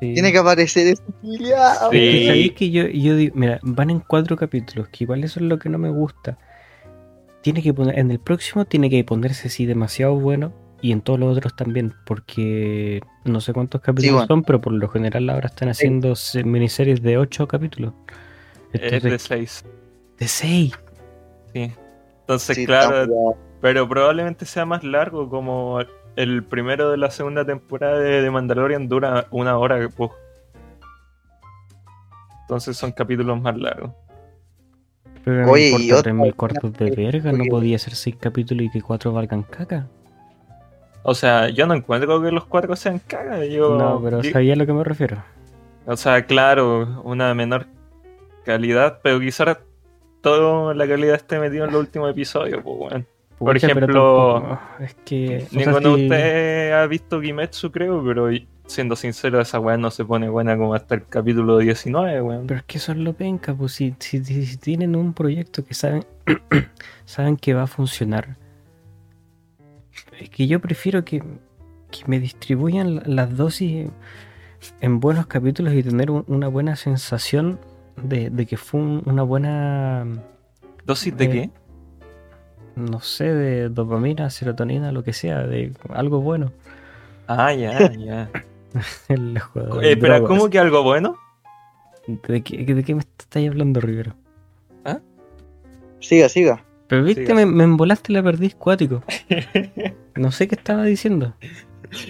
[0.00, 0.14] Sí.
[0.14, 1.02] Tiene que aparecer ese.
[1.20, 1.34] Sí.
[1.34, 5.38] Es que sabéis que yo, yo digo, mira, van en cuatro capítulos, que igual eso
[5.38, 6.38] es lo que no me gusta.
[7.42, 11.18] Tiene que poner, en el próximo tiene que ponerse así demasiado bueno y en todos
[11.18, 14.26] los otros también, porque no sé cuántos capítulos bueno.
[14.26, 17.94] son, pero por lo general ahora están haciendo se- miniseries de ocho capítulos.
[18.72, 19.64] Es Entonces, de 6.
[20.18, 20.72] de seis.
[21.54, 21.72] Sí.
[22.20, 25.78] Entonces, Sí, claro, pero probablemente sea más largo, como
[26.16, 29.88] el primero de la segunda temporada de, de Mandalorian dura una hora.
[29.88, 30.10] pues.
[32.42, 33.92] Entonces son capítulos más largos.
[35.24, 38.70] Pero no Oye, importa, y mil cuartos de verga, no podía ser seis capítulos y
[38.70, 39.88] que cuatro valgan caca.
[41.04, 43.46] O sea, yo no encuentro que los cuatro sean cagas.
[43.48, 45.22] Yo, No, pero sabía a lo que me refiero.
[45.86, 47.66] O sea, claro, una menor
[48.44, 49.58] calidad, pero quizás
[50.20, 52.60] toda la calidad esté metida en los últimos episodios.
[52.62, 53.06] Pues, weón.
[53.38, 55.46] Por Pucha, ejemplo, es que.
[55.50, 58.28] Ninguno de ustedes ha visto Kimetsu, creo, pero
[58.66, 62.46] siendo sincero, esa weá no se pone buena como hasta el capítulo 19, weón.
[62.46, 65.74] Pero es que eso es lo penca, pues si, si- si tienen un proyecto que
[65.74, 66.04] saben,
[67.04, 68.36] saben que va a funcionar.
[70.22, 71.18] Es que yo prefiero que,
[71.90, 73.88] que me distribuyan la- las dosis
[74.80, 77.58] en buenos capítulos y tener un- una buena sensación
[78.02, 80.06] de, de que fue un- una buena,
[80.84, 81.50] ¿Dosis de Eh, qué?
[82.76, 86.52] no sé, de dopamina, serotonina, lo que sea, de algo bueno.
[87.26, 88.30] Ah, ya, ya.
[89.08, 90.28] El jugador, Eh, pero, drogas.
[90.28, 91.16] ¿cómo que algo bueno?
[92.06, 94.14] ¿De qué, ¿De qué me estáis hablando, Rivero?
[96.00, 96.64] Siga, siga.
[96.88, 97.34] Pero viste, Siga.
[97.36, 99.02] me, me embolaste la perdiz cuático.
[100.14, 101.34] No sé qué estaba diciendo.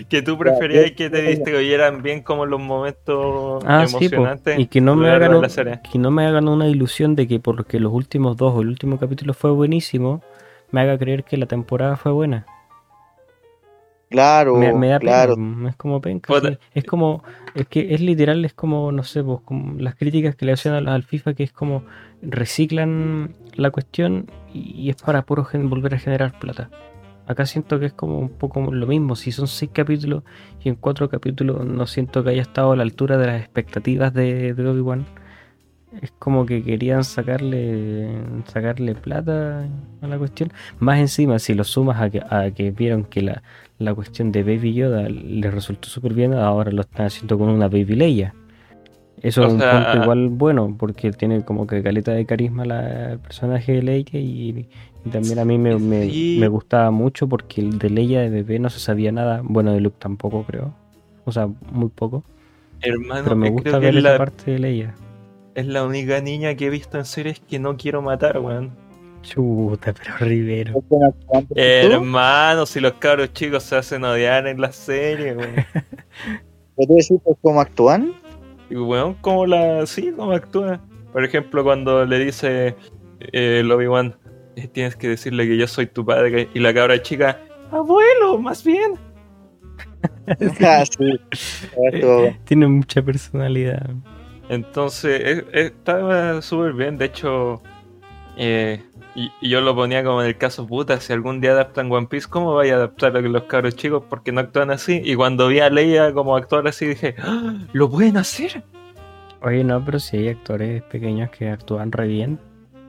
[0.08, 3.98] que tú preferías que te distribuyeran bien como los momentos Ah, sí, po.
[4.16, 4.58] emocionantes.
[4.58, 5.44] y que no, me hagan un-
[5.90, 8.98] que no me hagan una ilusión de que porque los últimos dos o el último
[8.98, 10.22] capítulo fue buenísimo,
[10.70, 12.46] me haga creer que la temporada fue buena.
[14.08, 15.36] Claro, me, me da claro.
[15.36, 16.38] pena, es como penca.
[16.38, 16.58] Sí.
[16.74, 20.44] Es como, es que es literal, es como, no sé, pues, como las críticas que
[20.44, 21.82] le hacen al, al FIFA, que es como
[22.20, 26.68] reciclan la cuestión y, y es para puro gen- volver a generar plata.
[27.26, 30.24] Acá siento que es como un poco lo mismo, si son seis capítulos
[30.62, 34.12] y en cuatro capítulos no siento que haya estado a la altura de las expectativas
[34.12, 35.06] de, de Obi-Wan.
[36.00, 38.08] Es como que querían sacarle
[38.46, 39.68] sacarle plata
[40.00, 40.50] a la cuestión.
[40.78, 43.42] Más encima, si lo sumas a que, a que vieron que la,
[43.78, 47.68] la cuestión de Baby Yoda les resultó súper bien, ahora lo están haciendo con una
[47.68, 48.34] Baby Leia.
[49.20, 52.64] Eso O es un sea, punto igual bueno, porque tiene como que caleta de carisma
[52.64, 54.68] la, el personaje de Leia y, y
[55.10, 56.36] también a mí me, me, Sí.
[56.40, 59.80] me gustaba mucho porque el de Leia de bebé no se sabía nada, bueno de
[59.80, 60.72] Luke tampoco creo,
[61.24, 62.22] o sea, muy poco,
[62.80, 64.94] Hermano, pero me gusta creo que ver esa la, parte de Leia.
[65.54, 68.70] es la única niña que he visto en series que no quiero matar, weón.
[69.22, 70.82] Chuta, pero Rivero.
[71.54, 75.54] Hermano, si los cabros chicos se hacen odiar en la serie, weón.
[76.76, 78.12] ¿Pero tú decís pues, cómo actúan?
[78.70, 79.86] Y weón, como la.
[79.86, 80.80] Sí, como actúa.
[81.12, 82.74] Por ejemplo, cuando le dice
[83.20, 84.21] eh, el Obi-Wan, eh,
[84.72, 86.48] tienes que decirle que yo soy tu padre.
[86.54, 87.40] Y la cabra chica,
[87.70, 88.98] abuelo, más bien.
[90.60, 91.20] ah, sí.
[92.44, 93.90] Tiene mucha personalidad.
[94.48, 96.98] Entonces, eh, eh, estaba súper bien.
[96.98, 97.62] De hecho,
[98.36, 98.82] eh,
[99.14, 101.00] y, yo lo ponía como en el caso puta.
[101.00, 104.04] Si algún día adaptan One Piece, ¿cómo vaya a adaptar a los cabros chicos?
[104.08, 105.00] Porque no actúan así.
[105.04, 107.54] Y cuando vi a Leia como actuar así, dije, ¡Ah!
[107.72, 108.62] ¿lo pueden hacer?
[109.42, 112.38] Oye, no, pero si hay actores pequeños que actúan re bien.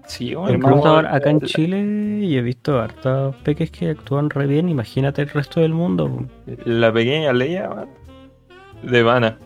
[0.05, 4.69] Sí, bueno, Incluso acá en Chile y he visto hartos peques que actúan re bien.
[4.69, 6.25] Imagínate el resto del mundo.
[6.65, 7.89] La pequeña Leia, man,
[8.83, 9.37] de Vana.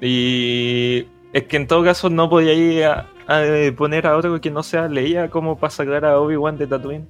[0.00, 3.42] Y es que en todo caso no podía ir a, a
[3.76, 7.08] poner a otro que no sea leía como para sacar a Obi-Wan de Tatooine.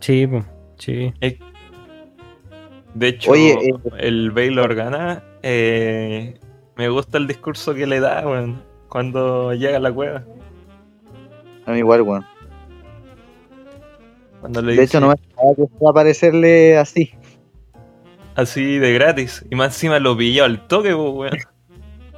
[0.00, 0.28] Sí,
[0.78, 1.12] sí.
[2.94, 6.38] De hecho, Oye, eh, el Bail Organa, eh,
[6.76, 10.24] me gusta el discurso que le da, weón, cuando llega a la cueva.
[11.66, 12.26] A mí igual, weón.
[14.40, 17.10] Cuando le De dice hecho, no me esperaba que fuera a aparecerle así.
[18.34, 19.44] así de gratis.
[19.50, 21.30] Y más encima lo pilló al toque, weón.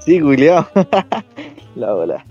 [0.00, 0.68] Sí, culiao.
[1.74, 2.24] La bola.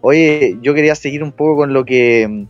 [0.00, 2.46] Oye, yo quería seguir un poco con lo que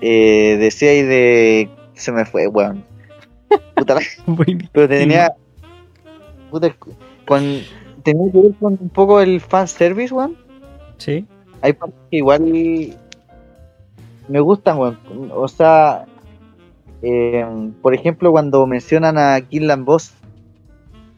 [0.00, 1.70] eh, decía ahí de.
[1.94, 2.84] Se me fue, weón.
[3.74, 4.00] Puta la-.
[4.72, 5.32] Pero tenía.
[6.50, 6.72] Puta,
[7.26, 7.60] con.
[8.04, 10.36] Tenía que ver con un poco el fanservice, weón.
[10.98, 11.26] Sí.
[11.62, 12.42] Hay partes que igual.
[14.28, 14.98] Me gustan, weón.
[15.34, 16.04] O sea.
[17.02, 17.44] eh,
[17.82, 20.12] por ejemplo, cuando mencionan a Killan Boss.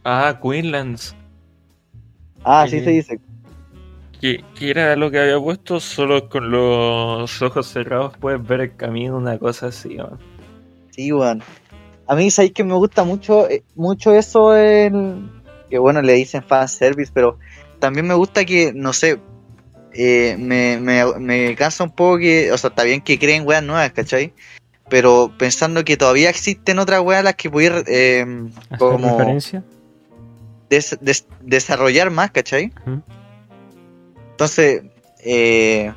[0.04, 1.14] Ah, Queenlands.
[2.44, 3.20] Ah, sí se dice.
[4.20, 8.76] Que, que era lo que había puesto, solo con los ojos cerrados puedes ver el
[8.76, 10.18] camino, una cosa así, weón.
[10.90, 11.42] Sí, weón.
[12.06, 15.30] A mí, sabéis que me gusta mucho, eh, mucho eso, el,
[15.70, 17.38] que bueno, le dicen fanservice, pero
[17.78, 19.18] también me gusta que, no sé,
[19.94, 23.62] eh, me, me, me cansa un poco que, o sea, está bien que creen weas
[23.62, 24.32] nuevas, ¿cachai?
[24.88, 28.24] Pero pensando que todavía existen otras weas a las que poder eh,
[28.70, 29.62] ¿Hacer como referencia?
[30.68, 32.72] des- des- desarrollar más, ¿cachai?
[34.32, 34.82] Entonces,
[35.24, 35.92] eh,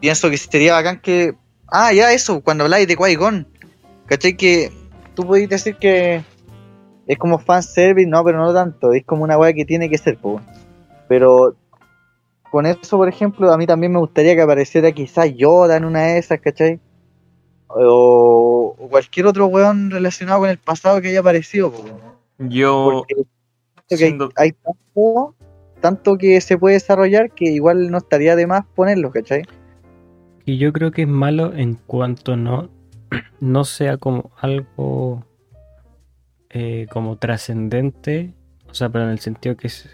[0.00, 1.34] pienso que sería bacán que.
[1.68, 3.46] Ah, ya eso, cuando habláis de Qui-Gon.
[4.06, 4.36] ¿Cachai?
[4.36, 4.70] Que
[5.14, 6.22] tú podéis decir que
[7.06, 8.92] es como fanservice, no, pero no tanto.
[8.92, 10.40] Es como una weá que tiene que ser, po.
[11.08, 11.56] Pero
[12.50, 16.02] con eso, por ejemplo, a mí también me gustaría que apareciera quizás Yoda en una
[16.02, 16.80] de esas, ¿cachai?
[17.68, 21.84] O, o cualquier otro weón relacionado con el pasado que haya aparecido, po.
[22.38, 23.04] Yo,
[23.88, 25.34] Porque hay, tanto,
[25.80, 29.42] tanto que se puede desarrollar que igual no estaría de más ponerlo, ¿cachai?
[30.44, 32.68] Y yo creo que es malo en cuanto no,
[33.40, 35.24] no sea como algo
[36.50, 38.34] eh, como trascendente,
[38.68, 39.90] o sea, pero en el sentido que se,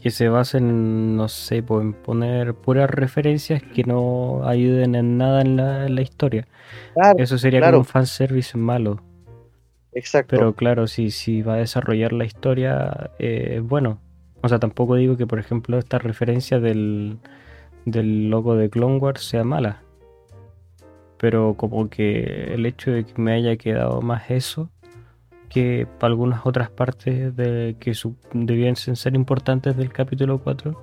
[0.00, 5.18] que se base en, no sé, pues, en poner puras referencias que no ayuden en
[5.18, 6.46] nada en la, en la historia.
[6.94, 7.72] Claro, Eso sería claro.
[7.78, 9.02] como un fanservice malo.
[9.92, 10.36] exacto.
[10.36, 14.00] Pero claro, si, si va a desarrollar la historia, eh, bueno.
[14.40, 17.18] O sea, tampoco digo que, por ejemplo, esta referencia del,
[17.84, 19.82] del logo de Clone Wars sea mala.
[21.18, 24.70] Pero como que el hecho de que me haya quedado más eso
[25.48, 27.92] que para algunas otras partes de que
[28.32, 30.80] debían ser importantes del capítulo 4,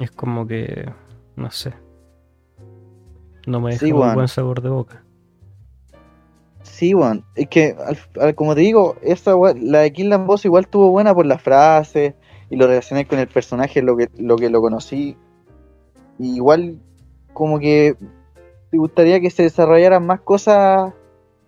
[0.00, 0.90] es como que,
[1.36, 1.72] no sé.
[3.46, 5.04] No me deja Sí, un buen sabor de boca.
[6.62, 7.24] Sí, weón.
[7.36, 8.96] Es que, al- al- como te digo,
[9.36, 12.14] we- la de Killan Boss igual tuvo buena por las frases
[12.50, 15.16] y lo relacioné con el personaje, lo que lo, que lo conocí.
[16.18, 16.80] Y igual,
[17.32, 17.96] como que
[18.70, 20.92] te gustaría que se desarrollaran más cosas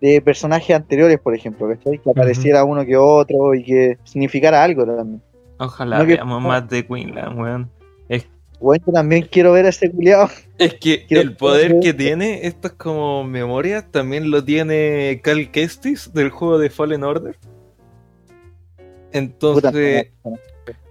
[0.01, 1.99] de personajes anteriores, por ejemplo, ¿cachai?
[1.99, 5.21] Que apareciera uno que otro y que significara algo también.
[5.57, 7.69] ojalá no que- veamos más de Queenland, weón.
[8.07, 8.25] Es,
[8.61, 10.29] Bueno, yo también quiero ver a ese culiado.
[10.57, 16.13] es que Quiero- el poder que tiene, estas como memorias, también lo tiene Cal Kestis
[16.13, 17.35] del juego de Fallen Order.
[19.11, 20.11] Entonces,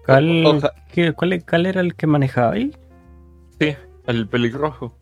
[0.04, 2.72] ¿Cuál, Oja- qué- cuál, cuál era el que manejaba ahí?
[3.61, 3.74] sí,
[4.06, 4.94] el pelirrojo.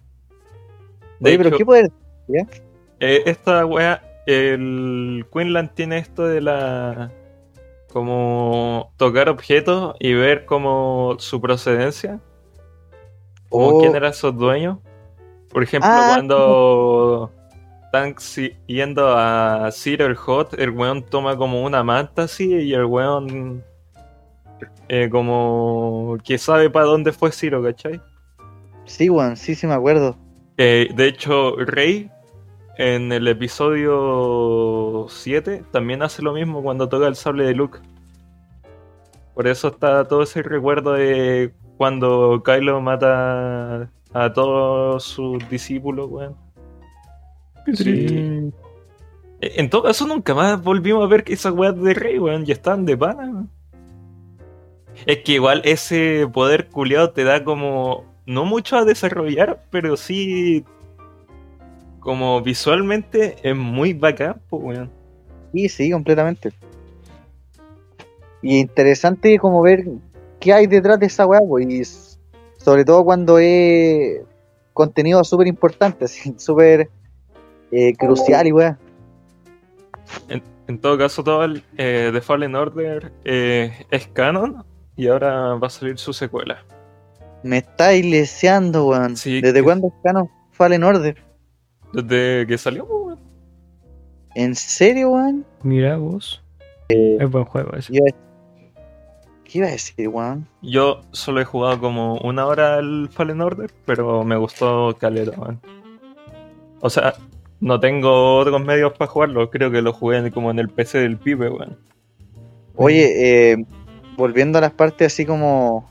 [1.20, 1.90] De Oye, pero qué poder.
[3.00, 7.10] Eh, esta wea, el Queenland tiene esto de la.
[7.92, 12.20] como tocar objetos y ver como su procedencia.
[13.48, 13.80] Como Oh.
[13.80, 14.78] quién eran sus dueños.
[15.50, 16.10] Por ejemplo, Ah.
[16.14, 17.30] cuando
[17.84, 18.14] están
[18.66, 23.64] yendo a Ciro el Hot, el weón toma como una manta así y el weón.
[24.88, 28.00] eh, como que sabe para dónde fue Ciro, ¿cachai?
[28.84, 30.16] Sí, weón, sí, sí me acuerdo.
[30.58, 32.10] Eh, de hecho, Rey
[32.78, 37.78] en el episodio 7 también hace lo mismo cuando toca el sable de Luke.
[39.34, 46.36] Por eso está todo ese recuerdo de cuando Kylo mata a todos sus discípulos, weón.
[47.74, 48.50] Sí.
[49.40, 52.44] Eh, En todo caso, nunca más volvimos a ver que esas weas de Rey, weón,
[52.46, 53.24] ya están de pana.
[53.24, 53.50] weón.
[55.06, 58.04] Es que igual ese poder culiado te da como.
[58.26, 60.64] No mucho a desarrollar, pero sí.
[62.06, 64.90] Como visualmente es muy bacán, pues, weón.
[65.52, 66.52] Sí, sí, completamente.
[68.42, 69.88] Y interesante como ver
[70.38, 74.20] qué hay detrás de esa weá, pues, y sobre todo cuando es
[74.72, 76.88] contenido súper importante, súper
[77.72, 78.78] eh, crucial y weá.
[80.68, 85.66] en todo caso, todo el eh, The Fallen Order eh, es canon y ahora va
[85.66, 86.62] a salir su secuela.
[87.42, 89.16] Me está ileseando, weón.
[89.16, 91.25] Sí, ¿Desde que- cuándo Canon Fallen Order?
[91.92, 93.18] Desde que salió, pues, weón.
[94.34, 95.44] ¿En serio, weón?
[95.62, 96.42] Mira vos.
[96.88, 97.92] Eh, Es buen juego ese.
[99.44, 100.46] ¿Qué iba a decir, weón?
[100.62, 105.60] Yo solo he jugado como una hora al Fallen Order, pero me gustó caleta, man.
[106.80, 107.14] O sea,
[107.60, 111.16] no tengo otros medios para jugarlo, creo que lo jugué como en el PC del
[111.16, 111.78] pibe, weón.
[112.74, 113.64] Oye, eh,
[114.16, 115.90] volviendo a las partes así como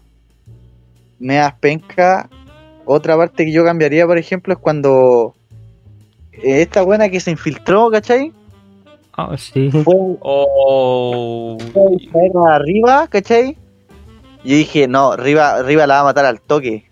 [1.20, 2.30] meas penca,
[2.86, 5.35] otra parte que yo cambiaría, por ejemplo, es cuando
[6.44, 8.32] esta buena que se infiltró, ¿cachai?
[9.18, 9.70] Ah, sí.
[9.72, 9.84] Fue
[10.22, 11.58] Oh,
[12.12, 13.58] caer arriba, ¿cachai?
[14.44, 16.90] Y yo dije, no, arriba, arriba la va a matar al toque.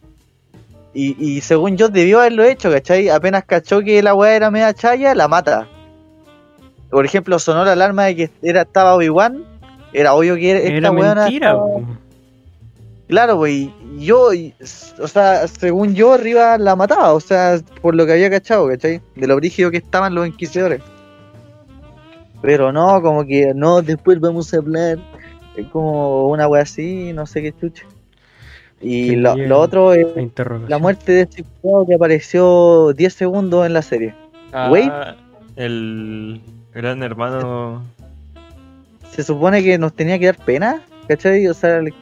[0.94, 3.10] Y, y según yo debió haberlo hecho, ¿cachai?
[3.10, 5.68] Apenas cachó que la weá era media chaya, la mata.
[6.90, 9.44] Por ejemplo, sonó la alarma de que era, estaba Obi-Wan.
[9.92, 11.52] Era obvio que esta Era mentira.
[11.52, 12.00] estaba-.
[13.14, 14.30] Claro, pues y yo,
[15.00, 19.02] o sea, según yo, arriba la mataba, o sea, por lo que había cachado, ¿cachai?
[19.16, 20.82] De lo brígido que estaban los inquisidores.
[22.42, 24.98] Pero no, como que no, después vamos a hablar.
[25.56, 27.84] Es como una wea así, no sé qué chucha.
[28.82, 30.08] Y lo, otro es
[30.68, 34.16] La muerte de este juego que apareció 10 segundos en la serie.
[34.52, 34.92] ah, Wait.
[35.56, 36.42] el
[36.74, 37.84] gran hermano.
[39.12, 41.48] Se supone que nos tenía que dar pena, ¿cachai?
[41.48, 41.94] O sea, le-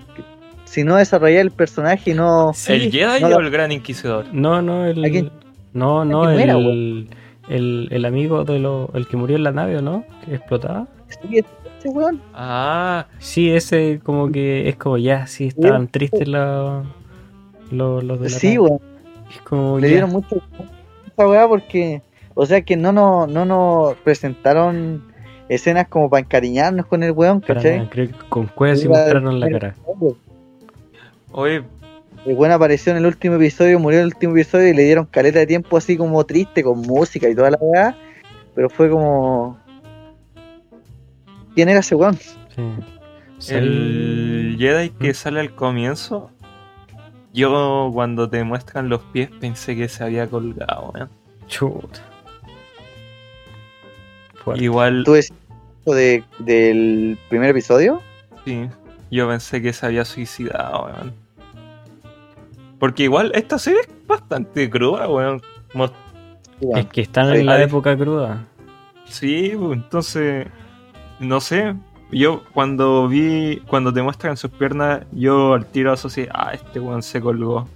[0.72, 2.52] si no desarrollaba el personaje y no...
[2.54, 2.72] Sí.
[2.74, 4.26] ¿El Jedi no o lo- el gran inquisidor?
[4.34, 5.04] No, no, el.
[5.04, 5.30] ¿A quién?
[5.74, 7.10] No, no, quién era, el,
[7.50, 10.06] el, el amigo de lo, el que murió en la nave, ¿o no?
[10.26, 10.88] Que explotaba.
[11.10, 12.22] Sí, este weón.
[12.34, 16.86] Ah, Sí, ese como que es como ya, sí, estaban tristes los,
[17.72, 18.80] los, los de la Sí, weón.
[19.30, 19.92] Es como le ya.
[19.94, 20.42] dieron mucho
[21.08, 22.02] esa weá porque
[22.34, 25.04] o sea que no nos no nos presentaron
[25.50, 27.78] escenas como para encariñarnos con el weón para ¿cachai?
[27.80, 29.76] nada, creo que con cuevas y Iba- mostraron la cara.
[31.32, 31.64] Oye,
[32.26, 35.06] el weón apareció en el último episodio murió en el último episodio y le dieron
[35.06, 37.96] caleta de tiempo así como triste con música y toda la weá
[38.54, 39.58] pero fue como
[41.56, 42.18] ¿quién era ese weón?
[43.40, 43.54] Sí.
[43.56, 45.14] el Jedi que ¿Mm?
[45.14, 46.30] sale al comienzo.
[47.34, 51.10] Yo cuando te muestran los pies pensé que se había colgado, weón.
[51.48, 52.02] Chuta.
[54.44, 54.64] Fuerte.
[54.64, 55.34] Igual, ¿tú decís
[55.82, 58.02] eso de, del primer episodio?
[58.44, 58.68] sí,
[59.10, 61.14] yo pensé que se había suicidado, weón.
[62.82, 65.42] Porque igual esta serie es bastante cruda, weón.
[65.74, 65.94] Mos-
[66.76, 68.44] Es que están Sí, en la ahí- época cruda.
[69.06, 70.48] Sí, pues, entonces,
[71.20, 71.76] no sé.
[72.12, 77.04] Yo cuando vi, cuando te muestran sus piernas, yo al tiro asocié, ah, este weón
[77.04, 77.70] se colgó.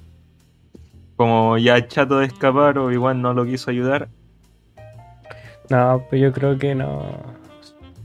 [1.16, 4.10] Como ya chato de escapar o igual no lo quiso ayudar.
[5.70, 7.04] No, pero yo creo que no.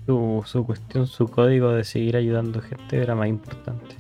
[0.07, 3.97] Su, su cuestión, su código de seguir ayudando gente era más importante.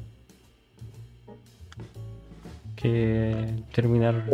[2.80, 3.34] Que
[3.74, 4.24] terminar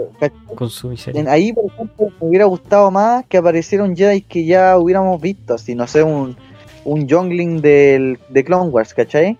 [0.54, 1.24] con su miseria.
[1.30, 5.74] ahí por ejemplo me hubiera gustado más que aparecieron Jedi que ya hubiéramos visto así
[5.74, 6.36] no sé un
[6.84, 9.36] un Youngling del, de Clone Wars ¿cachai?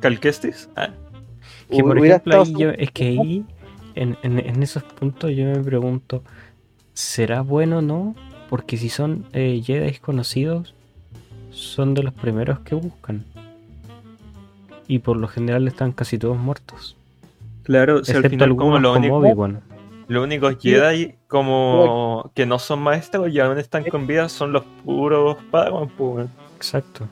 [0.00, 0.68] ¿Calquestis?
[0.76, 0.90] Ah,
[1.70, 3.44] Que por Hubiera ejemplo, ahí yo- es que ahí,
[3.94, 6.22] en, en- en esos puntos, yo me pregunto:
[6.92, 8.14] ¿será bueno o no?
[8.50, 10.74] Porque si son eh, Jedi conocidos,
[11.50, 13.24] son de los primeros que buscan.
[14.86, 16.95] Y por lo general están casi todos muertos.
[17.66, 19.48] Claro, si al excepto final como lo como único,
[20.08, 24.64] los únicos Jedi como que no son maestros y aún están con vida son los
[24.84, 26.28] puros Padawan, pues.
[26.56, 27.08] Exacto.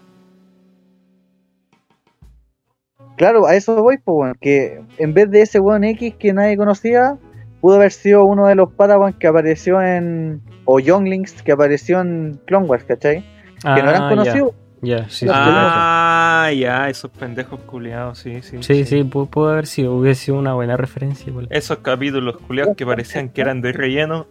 [3.17, 6.57] Claro, a eso voy, pues, weón, que en vez de ese weón X que nadie
[6.57, 7.17] conocía,
[7.61, 10.41] pudo haber sido uno de los Padawan que apareció en.
[10.65, 13.25] o Younglings que apareció en Clone Wars, ¿cachai?
[13.63, 14.51] Que no eran Ah, conocidos.
[14.53, 18.59] Ya, ya, sí, sí, Ah, ya, esos pendejos culiados, sí, sí.
[18.61, 21.29] sí, sí, pu- pudo haber sido, hubiese sido una buena referencia.
[21.31, 21.47] igual.
[21.51, 24.27] Esos capítulos culiados que parecían que eran de relleno.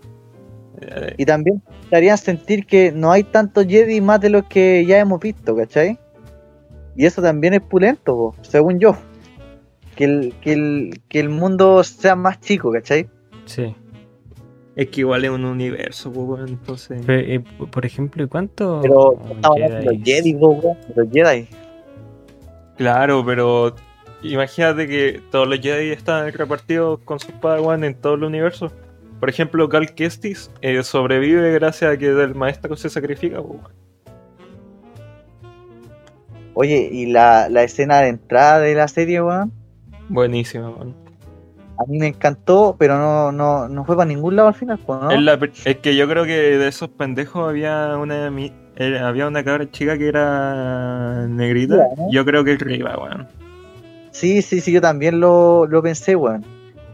[0.81, 4.99] eh, Y también harían sentir que no hay tantos Jedi más de los que ya
[4.99, 5.99] hemos visto, ¿cachai?
[6.95, 8.95] Y eso también es pulento, po, según yo.
[9.95, 13.07] Que el, que, el, que el mundo sea más chico, ¿cachai?
[13.45, 13.75] Sí.
[14.75, 17.03] Es que igual es un universo, pues, weón, entonces.
[17.05, 20.03] Pero, eh, por ejemplo, ¿y cuántos Pero estamos hablando de los?
[20.03, 21.47] Jedi, weón, los Jedi.
[22.77, 23.75] Claro, pero
[24.23, 28.71] imagínate que todos los Jedi están repartidos con sus Padawan en todo el universo.
[29.19, 33.41] Por ejemplo, Cal Kestis eh, sobrevive gracias a que el maestro se sacrifica.
[33.43, 33.83] pues, weón.
[36.55, 39.51] Oye, y la, la escena de entrada de la serie, weón,
[40.09, 41.02] Buenísima, man.
[41.77, 45.11] A mí me encantó, pero no, no, no fue para ningún lado al final, ¿no?
[45.11, 48.31] Es, la pri- es que yo creo que de esos pendejos había una,
[48.75, 51.87] era- había una cabra chica que era negrita.
[52.11, 53.27] Yo creo que es Riva, weón.
[54.11, 56.45] Sí, sí, sí, yo también lo, lo pensé, weón.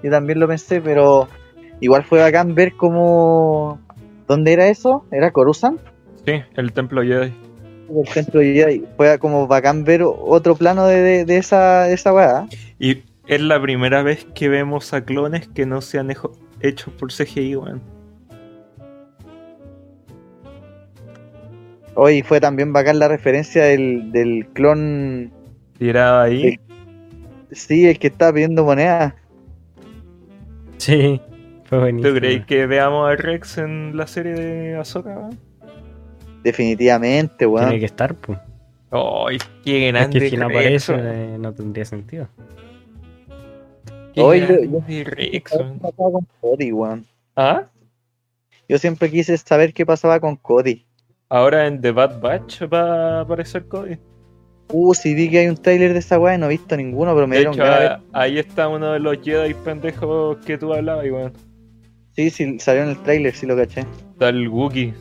[0.02, 1.28] Yo también lo pensé, pero
[1.82, 3.80] igual fue bacán ver cómo...
[4.28, 5.06] ¿Dónde era eso?
[5.12, 5.80] ¿Era Coruscant?
[6.26, 7.34] Sí, el templo Jedi.
[7.90, 8.86] El centro Jedi.
[8.96, 12.46] Fue como bacán ver otro plano de, de, de esa, de esa weá.
[12.80, 16.12] Y es la primera vez que vemos a clones que no sean
[16.62, 17.82] hechos por CGI, weón.
[21.94, 25.32] Hoy fue también bacán la referencia del, del clon...
[25.78, 26.60] Tirado ahí.
[27.52, 29.16] Sí, el que estaba pidiendo moneda.
[30.78, 31.22] Sí,
[31.66, 32.14] fue buenísimo.
[32.14, 35.40] ¿Tú crees que veamos a Rex en la serie de Ahsoka, weón?
[36.44, 37.68] Definitivamente, weón.
[37.68, 38.40] Tiene que estar, pues.
[38.90, 40.20] ¡Ay, qué Es grande!
[40.20, 42.28] que si no aparece, eh, no tendría sentido.
[44.24, 44.48] Oye, yo-
[44.80, 45.80] grande Rex, ¿Qué weón.
[45.80, 47.06] pasaba con Cody, weón?
[47.36, 47.64] ¿Ah?
[48.68, 50.86] Yo siempre quise saber qué pasaba con Cody.
[51.30, 53.98] Ahora en The Bad Batch va a aparecer Cody.
[54.72, 57.16] Uh, sí vi que hay un trailer de esa weá y no he visto ninguno,
[57.16, 57.92] pero me De dieron hecho, ganas de ver.
[58.14, 61.34] a- ahí está uno de los Jedi pendejos que tú hablabas, weón.
[62.16, 63.82] Sí, sí, salió en el trailer, sí lo caché.
[64.12, 64.94] Está el Wookiee.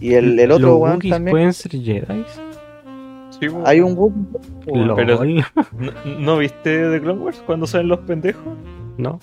[0.00, 1.32] Y el, el otro ¿Los weón también.
[1.32, 2.24] pueden ser Jedi?
[3.50, 3.56] Sí.
[3.64, 4.24] Hay un Wookiee.
[4.96, 5.24] pero-.
[5.24, 8.42] ¿No, no viste The Clone Wars cuando salen los pendejos?
[8.98, 9.18] No.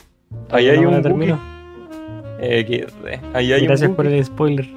[0.50, 0.96] Ahí hay No un.
[0.96, 1.36] Wookiee.
[3.34, 4.68] Ahí hay Gracias un por el spoiler.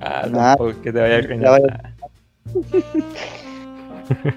[0.00, 1.94] Ah, Ah, tampoco es que te vaya a vaya-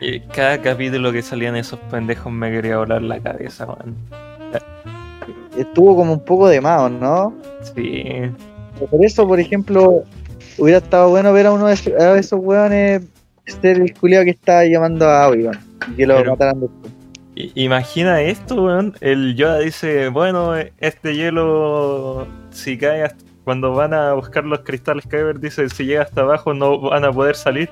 [0.00, 3.94] Y cada capítulo que salían esos pendejos me quería volar la cabeza, weón.
[5.56, 7.32] Estuvo como un poco de más, ¿no?
[7.74, 8.04] Sí.
[8.90, 10.02] Por eso, por ejemplo,
[10.58, 13.02] hubiera estado bueno ver a uno de esos, a esos weones
[13.60, 15.58] ser el culiao que estaba llamando a Obi-Wan
[15.92, 16.92] y que lo Pero- mataran después.
[17.56, 18.94] Imagina esto, weón.
[19.00, 25.04] El Yoda dice, bueno, este hielo, si cae hasta- cuando van a buscar los cristales
[25.06, 27.68] Kyber, dice, si llega hasta abajo no van a poder salir.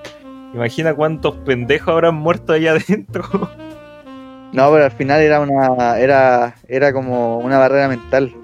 [0.52, 3.22] Imagina cuántos pendejos habrán muerto ahí adentro.
[4.52, 8.34] No, pero al final era una era era como una barrera mental.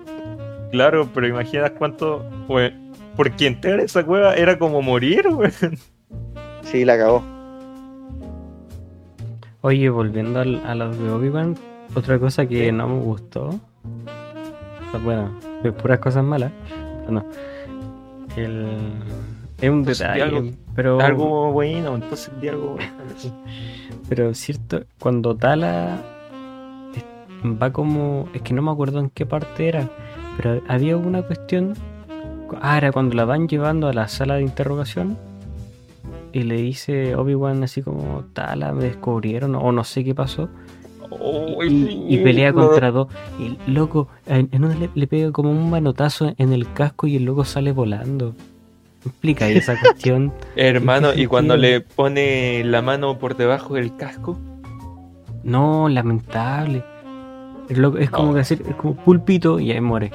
[0.70, 2.24] claro, pero imagina cuánto...
[2.48, 2.87] weón,
[3.18, 5.52] Porque entrar a esa cueva era como morir, weón.
[6.62, 7.22] Sí, la cagó.
[9.60, 11.56] Oye, volviendo al- a los de Obi-Wan,
[11.94, 13.48] otra cosa que no me gustó.
[13.48, 15.30] o sea, bueno,
[15.62, 16.52] de puras cosas malas.
[17.00, 17.24] Pero no.
[18.36, 18.68] El,
[19.60, 20.44] es un detalle, algo-
[20.76, 22.92] pero, Algo bueno, entonces di algo bueno.
[24.08, 25.98] pero cierto, cuando Tala
[27.60, 28.28] va como.
[28.32, 29.88] Es que no me acuerdo en qué parte era,
[30.36, 31.74] pero había una cuestión.
[32.60, 35.16] Ah, era cuando la van llevando a la sala de interrogación.
[36.32, 40.48] Y le dice Obi-Wan así como, Tala, me descubrieron, o no sé qué pasó.
[41.66, 43.08] y, y pelea contra dos.
[43.38, 47.06] Y el loco, en, en uno le, le pega como un manotazo en el casco
[47.06, 48.34] y el loco sale volando.
[49.04, 50.32] ¿Me explica ahí esa cuestión?
[50.56, 54.36] Hermano, ¿En qué y cuando le pone la mano por debajo del casco,
[55.44, 56.84] No, lamentable.
[57.70, 58.34] El loco- es como No.
[58.34, 60.10] que hacer, es como pulpito y ahí muere.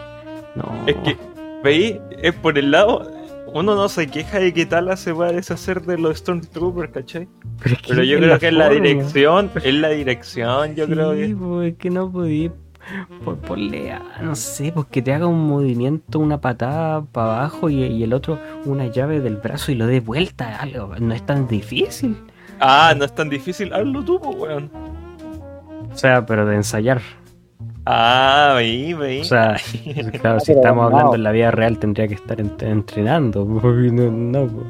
[0.56, 0.66] No.
[0.86, 1.18] es que,
[1.64, 1.96] ¿veis?
[2.22, 3.10] Es por el lado.
[3.54, 7.28] Uno no se queja de que Tala se va a deshacer de los Stormtroopers, ¿cachai?
[7.62, 11.36] pero, Pero yo creo que es la dirección, es la dirección, yo Sí, creo que.
[11.36, 12.52] pues, es que no podía
[13.24, 17.70] por, ponle a- no sé, pues que te haga un movimiento, una patada para abajo
[17.70, 20.58] y, y el otro una llave del brazo y lo dé vuelta.
[20.58, 22.18] Algo, no es tan difícil.
[22.60, 24.72] Ah, no es tan difícil, hazlo tú, pues, weón.
[25.94, 27.02] O sea, pero de ensayar.
[27.86, 29.22] Ah, veí, veí.
[29.22, 29.58] O sea,
[30.22, 33.46] claro, si estamos hablando en la vida real tendría que estar ent- entrenando.
[33.62, 34.66] porque No, no, pues.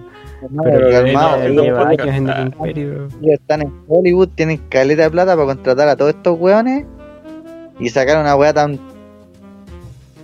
[0.52, 2.42] No, pero calmado, lleva años en el Ah.
[2.42, 3.08] imperio.
[3.22, 6.86] están en Hollywood, tienen caleta de plata para contratar a todos estos weones
[7.80, 8.78] y sacar una weá tan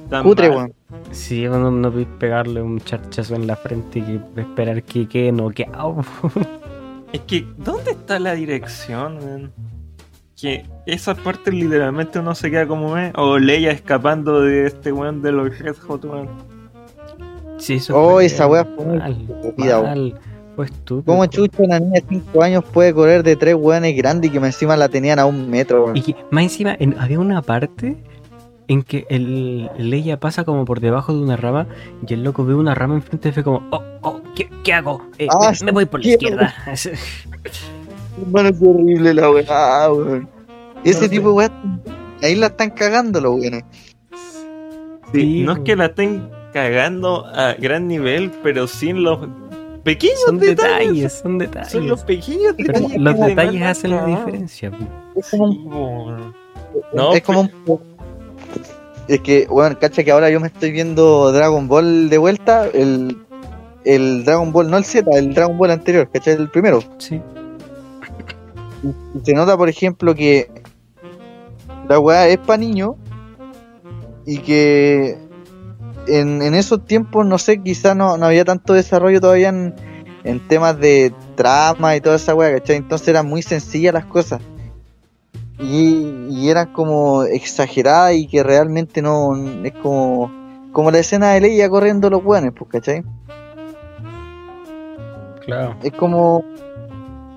[0.09, 0.73] Tan cutre, weón.
[1.11, 4.01] Sí, no, no podéis pegarle un charchazo en la frente y
[4.35, 5.97] que esperar que quede noqueado.
[7.13, 9.51] Es que, ¿dónde está la dirección, weón?
[10.39, 13.11] Que esa parte literalmente uno se queda como me.
[13.15, 16.29] O Leia escapando de este weón de los Red Hot, weón.
[17.57, 19.85] Sí, eso Oh, fue esa wea fue muy mal, estúpida, weón.
[19.89, 20.19] mal.
[20.55, 21.05] Fue estúpido.
[21.13, 24.39] ¿Cómo chucho una niña de 5 años puede correr de tres weones grandes y que
[24.45, 25.97] encima la tenían a un metro, weón?
[25.97, 27.97] Y que, más encima, en- había una parte
[28.69, 31.67] en que el Leia pasa como por debajo de una rama
[32.07, 35.01] y el loco ve una rama enfrente y fue como, oh, oh, ¿qué, qué hago?
[35.17, 36.53] Eh, Ah, me, me voy por la izquierda.
[38.21, 40.29] Hermano, qué horrible la weá, weón.
[40.83, 41.51] Ese No tipo de weá,
[42.21, 43.63] ahí la están cagando los weones.
[45.13, 49.19] Sí, no es que la estén cagando a gran nivel, pero sin los
[49.83, 50.79] pequeños son detalles.
[50.87, 51.71] detalles, son detalles.
[51.71, 53.01] Son los pequeños Pero detalles.
[53.01, 54.71] los detalles hacen la diferencia.
[55.15, 56.33] Es como Sí, un.
[56.93, 57.51] No, es como un,
[59.07, 63.17] Es que, bueno, cacha que ahora yo me estoy viendo Dragon Ball de vuelta, el,
[63.85, 66.35] el Dragon Ball, no el Z, el Dragon Ball anterior, ¿cachai?
[66.35, 66.83] El primero.
[66.99, 67.19] Sí.
[69.23, 70.49] Se nota, por ejemplo, que
[71.87, 72.95] la weá es para niños
[74.25, 75.17] y que
[76.07, 79.75] en, en esos tiempos, no sé, quizá no, no había tanto desarrollo todavía en,
[80.23, 82.77] en temas de trama y toda esa weá, ¿cachai?
[82.77, 84.41] Entonces eran muy sencillas las cosas.
[85.59, 90.31] Y, y eran como exageradas y que realmente no es como
[90.71, 93.03] como la escena de Leia corriendo los weones, pues, ¿cachai?
[95.45, 95.75] Claro.
[95.81, 96.43] Es como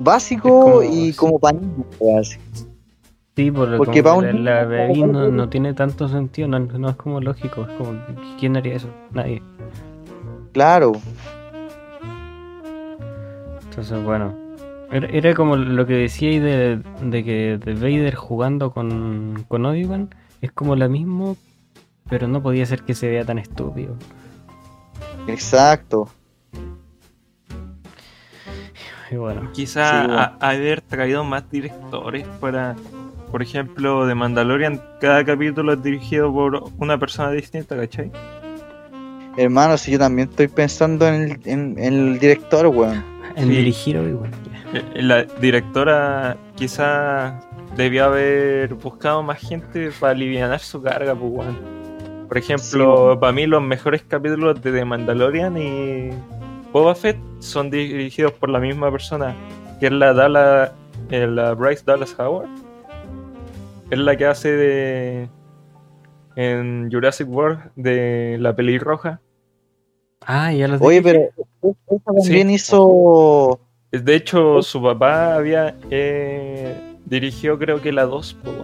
[0.03, 1.17] básico como- y sí.
[1.17, 1.59] como para
[1.99, 2.39] weá, así.
[3.35, 4.89] Sí, por, Porque como pa' que un la, la
[5.31, 7.99] no, tiene tanto sentido, no, no es como lógico, es como,
[8.39, 8.89] ¿quién haría eso?
[9.13, 9.43] Nadie.
[10.53, 10.93] Claro,
[13.65, 14.35] Entonces, bueno,
[14.91, 20.11] era, era como lo que decíais de, de que de Vader jugando con, con Obi-Wan,
[20.43, 21.39] es como lo mismo,
[22.11, 23.97] pero no podía ser que se vea tan estúpido.
[25.27, 26.09] exacto.
[29.13, 30.21] Y bueno, Quizá Sí, bueno.
[30.23, 32.75] a- haber traído más directores para,
[33.31, 38.11] por ejemplo, de Mandalorian, cada capítulo es dirigido por una persona distinta, ¿cachai?
[39.37, 43.03] Hermano, si yo también estoy pensando en el, en, en el director, weón.
[43.37, 43.51] en Sí.
[43.51, 44.31] dirigir Obi-Wan.
[44.75, 47.41] Eh, La directora quizá
[47.77, 51.59] debió haber buscado más gente para aliviar su carga, pues, weón.
[52.29, 53.21] Por ejemplo, weón.
[53.21, 56.11] para mí los mejores capítulos de The Mandalorian y
[56.73, 59.35] Boba Fett son dirigidos por la misma persona,
[59.79, 60.73] que es la Dala,
[61.11, 62.49] eh, la Bryce Dallas Howard.
[63.91, 65.29] Es la que hace de
[66.37, 69.21] en Jurassic World de la pelirroja.
[70.23, 71.29] Ah, ya los Oye, pero
[71.63, 72.55] esa también Sí.
[72.55, 73.61] hizo.
[73.91, 78.57] De hecho, su papá había eh, dirigió creo que la 2, pues,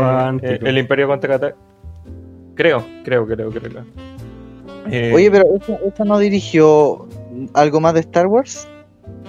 [0.00, 0.38] weón.
[0.38, 1.54] De, eh, El Imperio contraataca.
[2.56, 3.84] Creo, creo, creo, creo.
[4.90, 5.44] Eh, Oye, pero
[5.86, 7.06] esa no dirigió
[7.54, 8.68] algo más de Star Wars.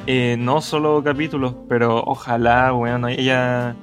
[0.07, 3.75] eh, no solo capítulos, pero ojalá, weón, ella.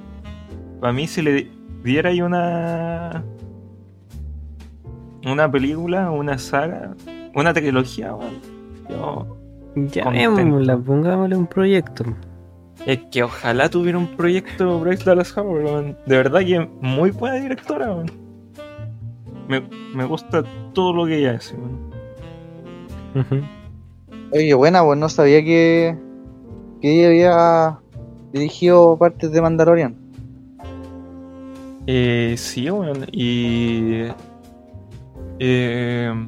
[0.79, 1.49] Para mí, si le
[1.83, 3.23] diera ahí una.
[5.25, 6.93] Una película, una saga,
[7.33, 8.39] una trilogía, weón.
[8.89, 9.37] Yo.
[9.75, 12.03] Llamémosla, pongámosle un proyecto.
[12.85, 15.97] Es que ojalá tuviera un proyecto Bryce Dallas Howard, weón.
[16.05, 18.22] De verdad que es muy buena directora, weón.
[19.47, 19.61] Me,
[19.93, 21.93] me gusta todo lo que ella hace, weón.
[23.15, 23.41] Ujú.
[24.31, 25.95] Oye, buena, pues no sabía que,
[26.81, 27.79] que ella había
[28.31, 29.95] dirigido partes de Mandalorian.
[31.85, 33.05] Eh, sí, weón.
[33.11, 34.05] Y.
[35.39, 36.27] eh,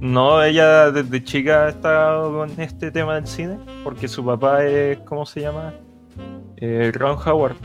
[0.00, 3.58] no, ella desde chica ha estado con este tema del cine.
[3.84, 4.98] Porque su papá es.
[5.00, 5.74] ¿Cómo se llama?
[6.56, 7.56] Eh, Ron Howard.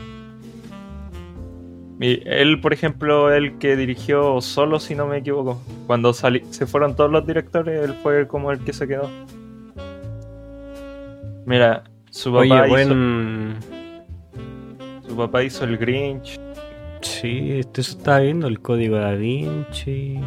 [2.00, 5.60] Y él, por ejemplo, el que dirigió solo, si no me equivoco.
[5.86, 9.08] Cuando sali- se fueron todos los directores, él fue como el que se quedó.
[11.46, 13.56] Mira, su papá, Oye, hizo, buen.
[15.06, 16.40] su papá hizo el Grinch.
[17.02, 20.18] Sí, esto eso estaba viendo, el código da Vinci.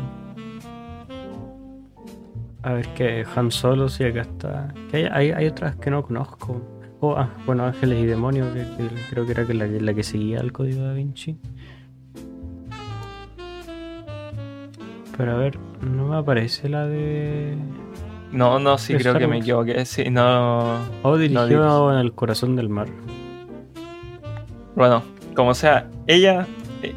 [2.63, 4.73] A ver qué, Han Solo, sí, acá está.
[4.91, 6.61] Que hay, hay, hay otras que no conozco.
[6.99, 10.03] Oh, ah, bueno, Ángeles y Demonios, que, que creo que era la, que- la que
[10.03, 11.37] seguía el código da Vinci.
[15.17, 17.57] Pero a ver, no me aparece la de.
[18.31, 19.83] No, no, sí, creo Star que me equivoqué.
[19.85, 20.77] Sí, no.
[21.01, 21.91] Oh, dirigió dirigió.
[21.91, 22.87] en el corazón del mar.
[24.75, 25.01] Bueno,
[25.33, 26.45] como sea, ella
[26.83, 26.93] eh,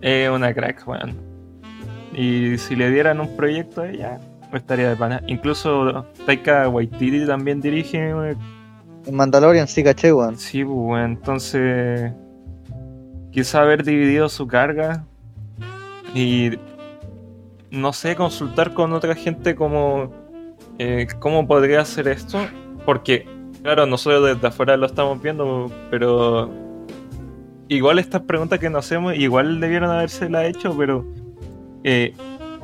[0.00, 1.14] es una crack, weón.
[2.12, 4.18] Y si le dieran un proyecto a ella,
[4.52, 5.22] estaría de pana.
[5.26, 8.08] Incluso Taika Waititi también dirige.
[8.08, 10.36] En Mandalorian sí caché, weón.
[10.36, 11.12] Sí, pues, weón.
[11.12, 12.12] Entonces,
[13.30, 15.04] quizá haber dividido su carga
[16.14, 16.52] y,
[17.76, 20.10] no sé, consultar con otra gente como
[20.78, 22.38] eh, cómo podría hacer esto.
[22.84, 23.26] Porque,
[23.62, 26.50] claro, nosotros desde afuera lo estamos viendo, pero
[27.68, 31.04] igual estas preguntas que nos hacemos, igual debieron habérsela hecho, pero
[31.84, 32.14] eh,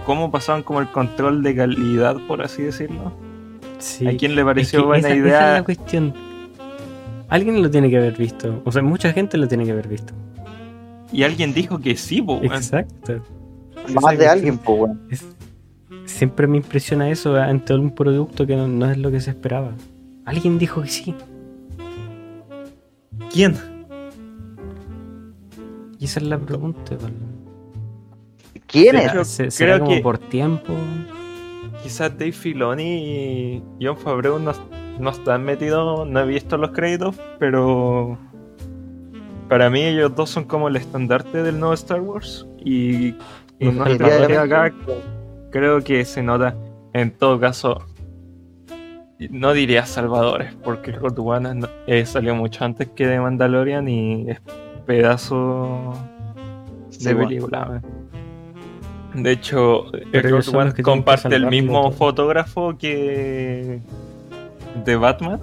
[0.06, 3.12] ¿cómo pasaban como el control de calidad, por así decirlo?
[3.78, 4.06] Sí.
[4.06, 5.48] ¿A quién le Es pareció que buena esa, esa idea?
[5.48, 6.14] es la cuestión.
[7.28, 8.62] Alguien lo tiene que haber visto.
[8.64, 10.12] O sea, mucha gente lo tiene que haber visto.
[11.10, 12.44] Y alguien dijo que sí, weón.
[12.44, 13.22] Exacto.
[14.02, 15.00] Más de alguien, pues, weón.
[15.10, 15.26] Es-
[16.06, 19.72] siempre me impresiona eso ante un producto que no, no es lo que se esperaba.
[20.24, 21.14] Alguien dijo que sí.
[23.32, 23.56] ¿Quién?
[25.98, 26.96] Y esa es la pregunta.
[28.66, 29.10] ¿Quién es?
[29.12, 30.72] hecho, Se- ¿Será creo como que- por tiempo?
[31.82, 34.52] Quizás Dave Filoni y John Favreau no,
[35.00, 38.16] no están metidos, no he visto los créditos, pero
[39.48, 43.14] para mí ellos dos son como el estandarte del nuevo Star Wars y,
[43.62, 44.72] y no Definitivamente, acá
[45.50, 46.54] creo que se nota
[46.92, 47.86] en todo caso
[49.30, 50.92] no diría salvadores porque
[51.60, 54.40] no- eh, salió mucho antes que de Mandalorian y es
[54.86, 55.92] pedazo
[56.90, 59.22] Sí, de película weón.
[59.22, 59.84] de hecho
[60.74, 61.92] que comparte el mismo todo.
[61.92, 63.80] fotógrafo que
[64.84, 65.40] de Batman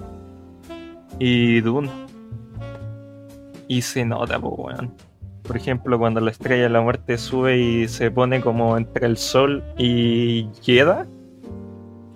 [1.18, 1.88] y Dune
[3.68, 4.92] y se nota po, weón
[5.50, 9.16] por ejemplo, cuando la estrella de la muerte sube y se pone como entre el
[9.16, 11.08] sol y queda,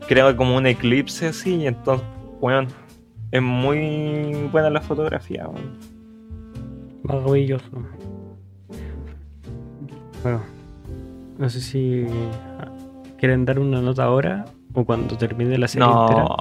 [0.06, 2.06] crea como un eclipse así, y entonces,
[2.40, 2.68] weón,
[3.32, 5.76] es muy buena la fotografía, weón.
[7.02, 7.64] Maravilloso.
[10.22, 10.40] Bueno,
[11.36, 12.06] no sé si
[12.60, 12.70] ah,
[13.18, 16.22] quieren dar una nota ahora o cuando termine la serie entera.
[16.22, 16.36] No,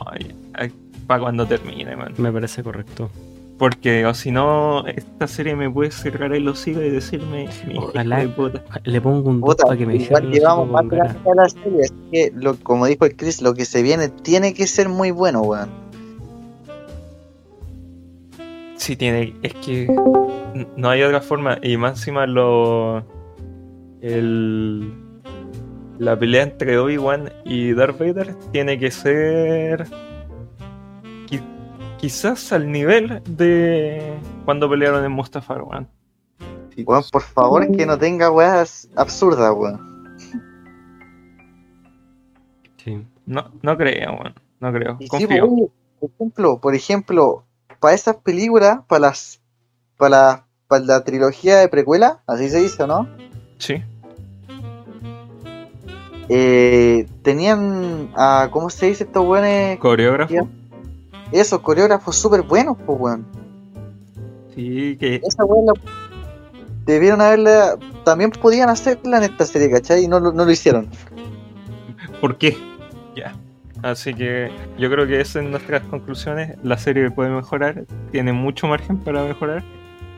[1.08, 2.14] para cuando termine, man.
[2.20, 3.10] Me parece correcto.
[3.58, 7.48] Porque, o si no, esta serie me puede cerrar el hocico y decirme,
[7.78, 8.20] Ojalá.
[8.20, 8.64] de puta.
[8.84, 11.94] Le pongo un 2 Puta, para que me igual llevamos más de la serie, así
[12.12, 15.42] que, lo, como dijo el Chris, lo que se viene tiene que ser muy bueno,
[15.42, 15.70] weón.
[18.84, 19.34] Sí, tiene.
[19.44, 19.88] Es que
[20.76, 21.58] no hay otra forma.
[21.62, 23.06] Y más encima lo.
[24.02, 24.92] El.
[26.00, 29.88] La pelea entre Obi-Wan y Darth Vader tiene que ser.
[32.04, 34.14] Qui- quizás al nivel de
[34.46, 35.88] cuando pelearon en Mustafar, weón.
[36.86, 40.16] Weón, por favor, que no tenga weas absurdas, weón.
[42.84, 43.02] Sí.
[43.26, 44.34] No, no creo, weón.
[44.60, 44.98] No creo.
[45.00, 45.46] Y Confío.
[45.46, 47.44] weón, por ejemplo, por ejemplo,
[47.80, 49.42] para esas películas, para las,
[49.98, 53.08] para la, para la trilogía de precuela, así se dice, ¿no?
[53.60, 53.82] Sí.
[56.30, 59.78] Eh, tenían, a, ¿cómo se dice estos weones?
[59.80, 60.48] Coreógrafo.
[61.34, 63.26] Esos coreógrafos súper buenos, pues, weón.
[64.56, 65.16] Sí, que.
[65.24, 65.74] Esa weón la-
[66.86, 70.04] debieron haberla, también podían hacerla en esta serie, ¿cachai?
[70.04, 70.88] Y no, lo- no lo hicieron.
[72.22, 72.58] ¿Por qué?
[73.16, 73.34] Ya.
[73.82, 76.56] Así que yo creo que esas son nuestras conclusiones.
[76.64, 79.64] La serie puede mejorar, tiene mucho margen para mejorar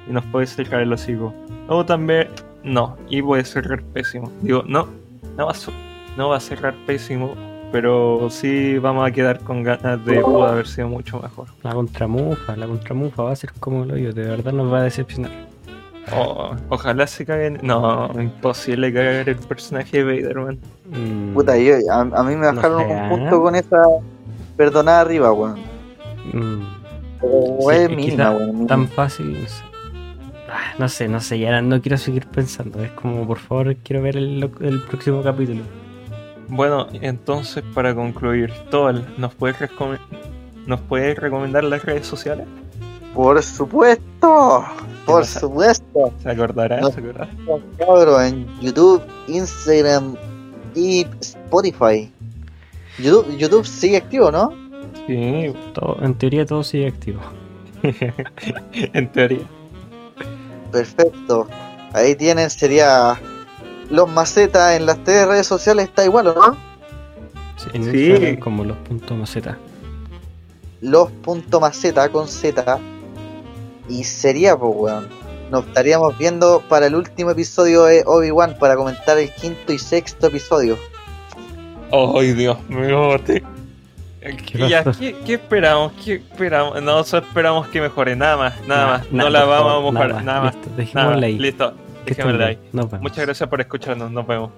[0.08, 1.34] y nos puede cerrar el hocico.
[1.68, 2.28] O también,
[2.64, 4.32] no, y puede cerrar pésimo.
[4.42, 4.88] Digo, no,
[5.36, 5.56] no va a,
[6.18, 7.34] no va a cerrar pésimo,
[7.76, 11.48] pero sí vamos a quedar con ganas de pudo haber sido mucho mejor.
[11.62, 14.84] La contramufa, la contramufa va a ser como el hoyo, de verdad nos va a
[14.84, 15.30] decepcionar.
[16.16, 17.60] O- ojalá se caguen.
[17.64, 20.60] No, imposible cagar el personaje de Vader, man.
[20.90, 23.10] Mm, Puta, yo, a, a mí me No bajaron sé, un ¿ah?
[23.10, 23.78] punto con esa
[24.56, 25.60] perdonada arriba, weón.
[26.32, 26.62] mm,
[27.20, 28.68] Pero Sí, es es que mínima, ta- weón.
[28.68, 29.64] tan fácil, no sé.
[30.50, 32.82] Ah, no sé, no sé, ya no quiero seguir pensando.
[32.82, 35.64] Es como, por favor, quiero ver el, el próximo capítulo.
[36.48, 40.00] Bueno, entonces para concluir, Tol, ¿nos puedes, recome-
[40.68, 42.46] ¿nos puedes recomendar las redes sociales?
[43.14, 44.66] Por supuesto,
[45.06, 45.40] por pasa?
[45.40, 46.14] supuesto.
[46.22, 46.82] ¿Se acordará?
[46.92, 48.28] ¿Se acordará?
[48.28, 50.16] En YouTube, Instagram
[50.76, 52.12] y Spotify.
[53.00, 54.54] YouTube, YouTube sigue activo, ¿no?
[55.08, 57.22] Sí, Todo, en teoría todo sigue activo.
[58.74, 59.46] en teoría.
[60.72, 61.48] Perfecto.
[61.94, 63.20] Ahí tienen, sería
[63.90, 66.58] los macetas en las tres redes sociales, está igual, ¿o no?
[67.58, 68.06] Sí, en Sí.
[68.08, 69.58] Instagram como los puntos maceta.
[70.82, 72.80] Los punto maceta con Z.
[73.90, 75.08] Y sería, pues, weón.
[75.52, 80.28] Nos estaríamos viendo para el último episodio de Obi-Wan para comentar el quinto y sexto
[80.28, 80.76] episodio.
[81.92, 83.18] ¡Ay, Dios mío!
[83.24, 83.44] te-
[84.48, 84.84] ¿Qué Ya?
[84.84, 85.94] ¿qué, qué esperamos?
[86.04, 86.82] ¿Qué esperamos?
[86.82, 89.12] No, solo esperamos que mejore, nada más, nada más.
[89.12, 90.56] No nada, la vamos a mojar, nada más.
[90.78, 91.16] Listo, Nada.
[91.18, 91.74] Listo,
[92.06, 92.60] Que.
[93.02, 94.52] Muchas gracias por escucharnos, nos vemos.